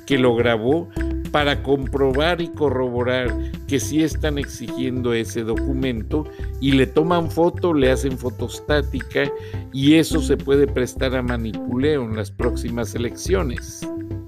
que 0.05 0.17
lo 0.17 0.35
grabó 0.35 0.89
para 1.33 1.63
comprobar 1.63 2.41
y 2.41 2.47
corroborar 2.47 3.33
que 3.67 3.79
sí 3.79 4.03
están 4.03 4.37
exigiendo 4.37 5.13
ese 5.13 5.43
documento 5.43 6.25
y 6.61 6.73
le 6.73 6.85
toman 6.85 7.31
foto, 7.31 7.73
le 7.73 7.91
hacen 7.91 8.19
fotostática 8.19 9.23
y 9.71 9.95
eso 9.95 10.21
se 10.21 10.37
puede 10.37 10.67
prestar 10.67 11.15
a 11.15 11.23
manipuleo 11.23 12.03
en 12.03 12.15
las 12.15 12.29
próximas 12.29 12.93
elecciones 12.93 13.85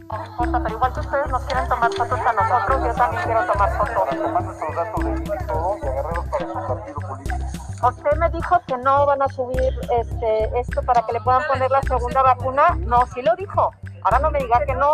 pero 0.07 0.69
igual 0.69 0.93
que 0.93 0.99
ustedes 0.99 1.29
nos 1.29 1.43
quieren 1.43 1.67
tomar 1.67 1.91
fotos 1.93 2.19
a 2.19 2.33
nosotros, 2.33 2.87
yo 2.87 2.93
también 2.93 3.23
quiero 3.23 3.45
tomar 3.51 3.77
fotos. 3.77 4.17
Tomar 4.17 4.43
nuestros 4.43 4.75
datos 4.75 5.05
de 5.05 5.45
todo 5.47 5.77
y 5.81 5.87
agarrarlos 5.87 6.25
para 6.25 6.47
su 6.47 6.53
partido 6.53 6.99
político. 7.07 7.54
Usted 7.87 8.17
me 8.17 8.29
dijo 8.29 8.59
que 8.67 8.77
no 8.77 9.05
van 9.05 9.21
a 9.21 9.27
subir 9.27 9.79
este, 9.99 10.59
esto 10.59 10.81
para 10.83 11.03
que 11.03 11.13
le 11.13 11.21
puedan 11.21 11.43
poner 11.47 11.69
la 11.69 11.81
segunda 11.83 12.23
vacuna. 12.23 12.75
No, 12.79 13.05
sí 13.13 13.21
lo 13.21 13.35
dijo. 13.35 13.71
Ahora 14.03 14.19
no 14.19 14.31
me 14.31 14.39
diga 14.39 14.59
que 14.65 14.73
no. 14.75 14.93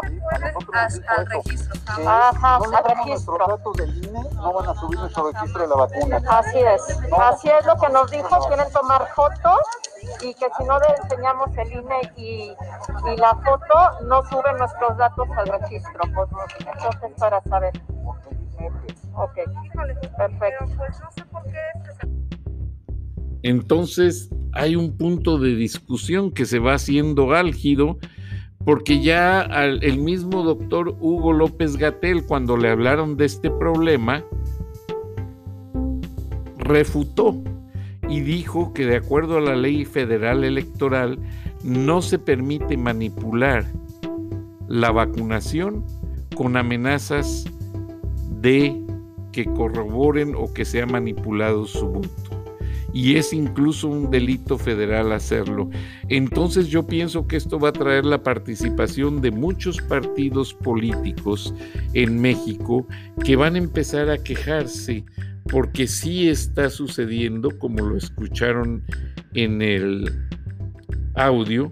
Al 1.08 1.26
registro. 1.26 1.82
Ajá, 2.08 2.56
al 2.56 2.84
registro. 2.84 3.38
Nuestros 3.38 3.48
datos 3.48 3.74
del 3.78 4.06
INE 4.06 4.24
no 4.36 4.54
van 4.54 4.70
a 4.70 4.74
subir 4.76 5.00
nuestro 5.00 5.32
registro 5.32 5.62
de 5.62 5.68
la 5.68 5.76
vacuna. 5.76 6.22
Así 6.30 6.60
es. 6.60 7.00
Así 7.18 7.50
es 7.50 7.66
lo 7.66 7.76
que 7.76 7.90
nos 7.90 8.12
dijo. 8.12 8.48
Quieren 8.48 8.72
tomar 8.72 9.08
fotos 9.16 9.60
y 10.22 10.34
que 10.34 10.48
si 10.58 10.64
no 10.64 10.80
le 10.80 10.88
enseñamos 11.04 11.58
el 11.58 11.72
INE 11.72 12.14
y, 12.16 12.56
y 13.06 13.18
la 13.18 13.36
foto, 13.36 14.02
no 14.04 14.24
suben 14.24 14.58
nuestros 14.58 14.98
datos 14.98 15.28
al 15.38 15.48
registro. 15.48 16.04
Pues, 16.14 16.30
entonces, 16.60 17.12
para 17.20 17.42
saber. 17.44 17.74
Ok, 19.14 19.40
perfecto. 20.18 20.66
Entonces 23.44 24.30
hay 24.54 24.76
un 24.76 24.98
punto 24.98 25.38
de 25.38 25.56
discusión 25.56 26.32
que 26.32 26.46
se 26.46 26.60
va 26.60 26.76
haciendo 26.76 27.34
álgido 27.34 27.98
porque 28.64 29.02
ya 29.02 29.42
el 29.42 29.98
mismo 29.98 30.44
doctor 30.44 30.96
Hugo 31.00 31.34
López 31.34 31.78
Gatel, 31.78 32.26
cuando 32.26 32.58
le 32.58 32.70
hablaron 32.70 33.18
de 33.18 33.26
este 33.26 33.50
problema, 33.50 34.24
refutó 36.58 37.42
y 38.08 38.20
dijo 38.22 38.74
que 38.74 38.86
de 38.86 38.98
acuerdo 38.98 39.38
a 39.38 39.42
la 39.42 39.56
ley 39.56 39.86
federal 39.86 40.44
electoral 40.44 41.18
no 41.64 42.02
se 42.02 42.20
permite 42.20 42.78
manipular 42.78 43.66
la 44.68 44.92
vacunación 44.92 45.84
con 46.36 46.56
amenazas 46.56 47.46
de 48.42 48.80
que 49.32 49.46
corroboren 49.46 50.36
o 50.36 50.54
que 50.54 50.66
sea 50.66 50.86
manipulado 50.86 51.66
su 51.66 51.88
voto. 51.88 52.41
Y 52.94 53.16
es 53.16 53.34
incluso 53.34 53.88
un 53.88 54.12
delito 54.12 54.58
federal 54.58 55.12
hacerlo. 55.12 55.70
Entonces 56.10 56.68
yo 56.68 56.86
pienso 56.86 57.28
que 57.28 57.38
esto 57.38 57.60
va 57.60 57.70
a 57.70 57.74
traer 57.74 58.06
la 58.06 58.22
participación 58.22 59.22
de 59.22 59.32
muchos 59.32 59.82
partidos 59.82 60.54
políticos 60.54 61.54
en 61.94 62.20
México 62.20 62.88
que 63.24 63.36
van 63.36 63.56
a 63.56 63.60
empezar 63.60 64.10
a 64.10 64.18
quejarse 64.18 65.06
porque 65.50 65.88
sí 65.88 66.30
está 66.30 66.70
sucediendo, 66.70 67.50
como 67.60 67.86
lo 67.86 67.98
escucharon 67.98 68.84
en 69.34 69.62
el 69.62 70.10
audio, 71.16 71.72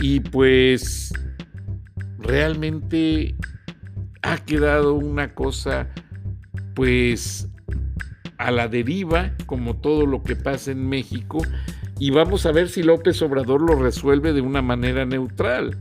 y 0.00 0.20
pues 0.20 1.12
realmente 2.18 3.34
ha 4.22 4.38
quedado 4.38 4.94
una 4.94 5.32
cosa 5.34 5.88
pues 6.74 7.48
a 8.38 8.50
la 8.50 8.68
deriva, 8.68 9.32
como 9.46 9.76
todo 9.76 10.06
lo 10.06 10.22
que 10.22 10.36
pasa 10.36 10.70
en 10.70 10.88
México, 10.88 11.42
y 11.98 12.10
vamos 12.10 12.46
a 12.46 12.52
ver 12.52 12.68
si 12.68 12.82
López 12.82 13.20
Obrador 13.22 13.62
lo 13.62 13.76
resuelve 13.76 14.32
de 14.32 14.40
una 14.40 14.62
manera 14.62 15.04
neutral. 15.06 15.78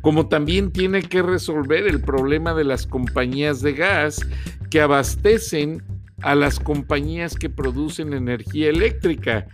Como 0.00 0.28
también 0.28 0.72
tiene 0.72 1.02
que 1.02 1.20
resolver 1.20 1.86
el 1.86 2.00
problema 2.00 2.54
de 2.54 2.64
las 2.64 2.86
compañías 2.86 3.60
de 3.60 3.74
gas 3.74 4.26
que 4.70 4.80
abastecen 4.80 5.82
a 6.22 6.34
las 6.34 6.58
compañías 6.58 7.34
que 7.34 7.50
producen 7.50 8.12
energía 8.12 8.70
eléctrica, 8.70 9.46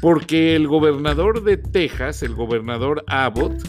porque 0.00 0.56
el 0.56 0.66
gobernador 0.66 1.42
de 1.44 1.56
Texas, 1.56 2.22
el 2.22 2.34
gobernador 2.34 3.04
Abbott, 3.06 3.66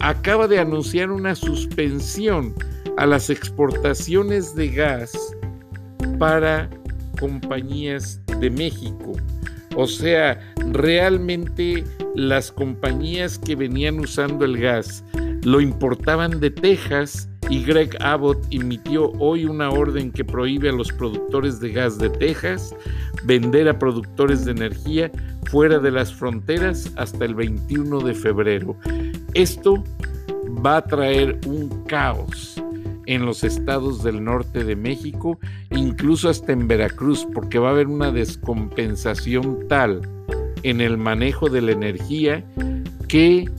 acaba 0.00 0.48
de 0.48 0.58
anunciar 0.58 1.10
una 1.10 1.34
suspensión 1.34 2.54
a 2.96 3.06
las 3.06 3.30
exportaciones 3.30 4.54
de 4.54 4.68
gas 4.68 5.12
para 6.18 6.68
compañías 7.18 8.20
de 8.40 8.50
México. 8.50 9.12
O 9.76 9.86
sea, 9.86 10.38
realmente 10.70 11.84
las 12.14 12.52
compañías 12.52 13.38
que 13.38 13.56
venían 13.56 14.00
usando 14.00 14.44
el 14.44 14.58
gas 14.58 15.02
lo 15.44 15.60
importaban 15.60 16.40
de 16.40 16.50
Texas 16.50 17.28
y 17.48 17.64
Greg 17.64 17.96
Abbott 18.00 18.38
emitió 18.50 19.10
hoy 19.18 19.44
una 19.44 19.70
orden 19.70 20.12
que 20.12 20.24
prohíbe 20.24 20.68
a 20.68 20.72
los 20.72 20.92
productores 20.92 21.60
de 21.60 21.72
gas 21.72 21.98
de 21.98 22.10
Texas 22.10 22.74
vender 23.24 23.68
a 23.68 23.78
productores 23.78 24.44
de 24.44 24.52
energía 24.52 25.10
fuera 25.50 25.78
de 25.78 25.90
las 25.90 26.12
fronteras 26.12 26.92
hasta 26.96 27.24
el 27.24 27.34
21 27.34 28.00
de 28.00 28.14
febrero. 28.14 28.76
Esto 29.34 29.82
va 30.64 30.78
a 30.78 30.84
traer 30.84 31.38
un 31.46 31.68
caos 31.84 32.62
en 33.06 33.26
los 33.26 33.44
estados 33.44 34.02
del 34.02 34.22
norte 34.22 34.64
de 34.64 34.76
México, 34.76 35.38
incluso 35.70 36.28
hasta 36.28 36.52
en 36.52 36.68
Veracruz, 36.68 37.26
porque 37.32 37.58
va 37.58 37.68
a 37.68 37.72
haber 37.72 37.86
una 37.86 38.10
descompensación 38.10 39.66
tal 39.68 40.02
en 40.62 40.80
el 40.80 40.96
manejo 40.98 41.48
de 41.48 41.62
la 41.62 41.72
energía 41.72 42.44
que 43.08 43.50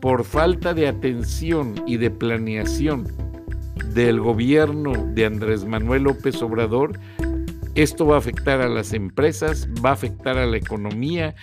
por 0.00 0.24
falta 0.24 0.74
de 0.74 0.88
atención 0.88 1.74
y 1.86 1.98
de 1.98 2.10
planeación 2.10 3.06
del 3.94 4.20
gobierno 4.20 4.92
de 5.14 5.26
Andrés 5.26 5.64
Manuel 5.64 6.04
López 6.04 6.40
Obrador, 6.42 6.98
esto 7.74 8.06
va 8.06 8.16
a 8.16 8.18
afectar 8.18 8.60
a 8.60 8.68
las 8.68 8.92
empresas, 8.92 9.68
va 9.84 9.90
a 9.90 9.94
afectar 9.94 10.38
a 10.38 10.46
la 10.46 10.56
economía, 10.56 11.34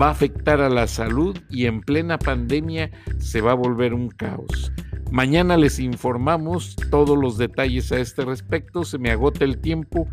va 0.00 0.08
a 0.08 0.10
afectar 0.10 0.60
a 0.60 0.68
la 0.68 0.86
salud 0.86 1.38
y 1.48 1.66
en 1.66 1.80
plena 1.80 2.18
pandemia 2.18 2.90
se 3.18 3.40
va 3.40 3.52
a 3.52 3.54
volver 3.54 3.94
un 3.94 4.08
caos. 4.08 4.72
Mañana 5.10 5.56
les 5.56 5.78
informamos 5.78 6.76
todos 6.90 7.16
los 7.16 7.38
detalles 7.38 7.92
a 7.92 7.98
este 7.98 8.24
respecto. 8.24 8.84
Se 8.84 8.98
me 8.98 9.10
agota 9.10 9.44
el 9.44 9.58
tiempo. 9.58 10.08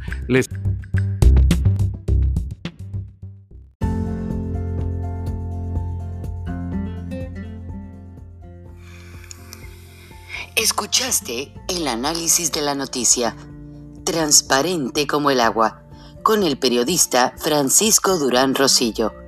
Escuchaste 10.56 11.53
el 11.67 11.88
análisis 11.88 12.51
de 12.51 12.62
la 12.62 12.75
noticia, 12.75 13.36
transparente 14.06 15.08
como 15.08 15.32
el 15.32 15.41
agua, 15.41 15.84
con 16.21 16.43
el 16.43 16.58
periodista 16.58 17.34
Francisco 17.38 18.17
Durán 18.17 18.56
Rosillo 18.56 19.22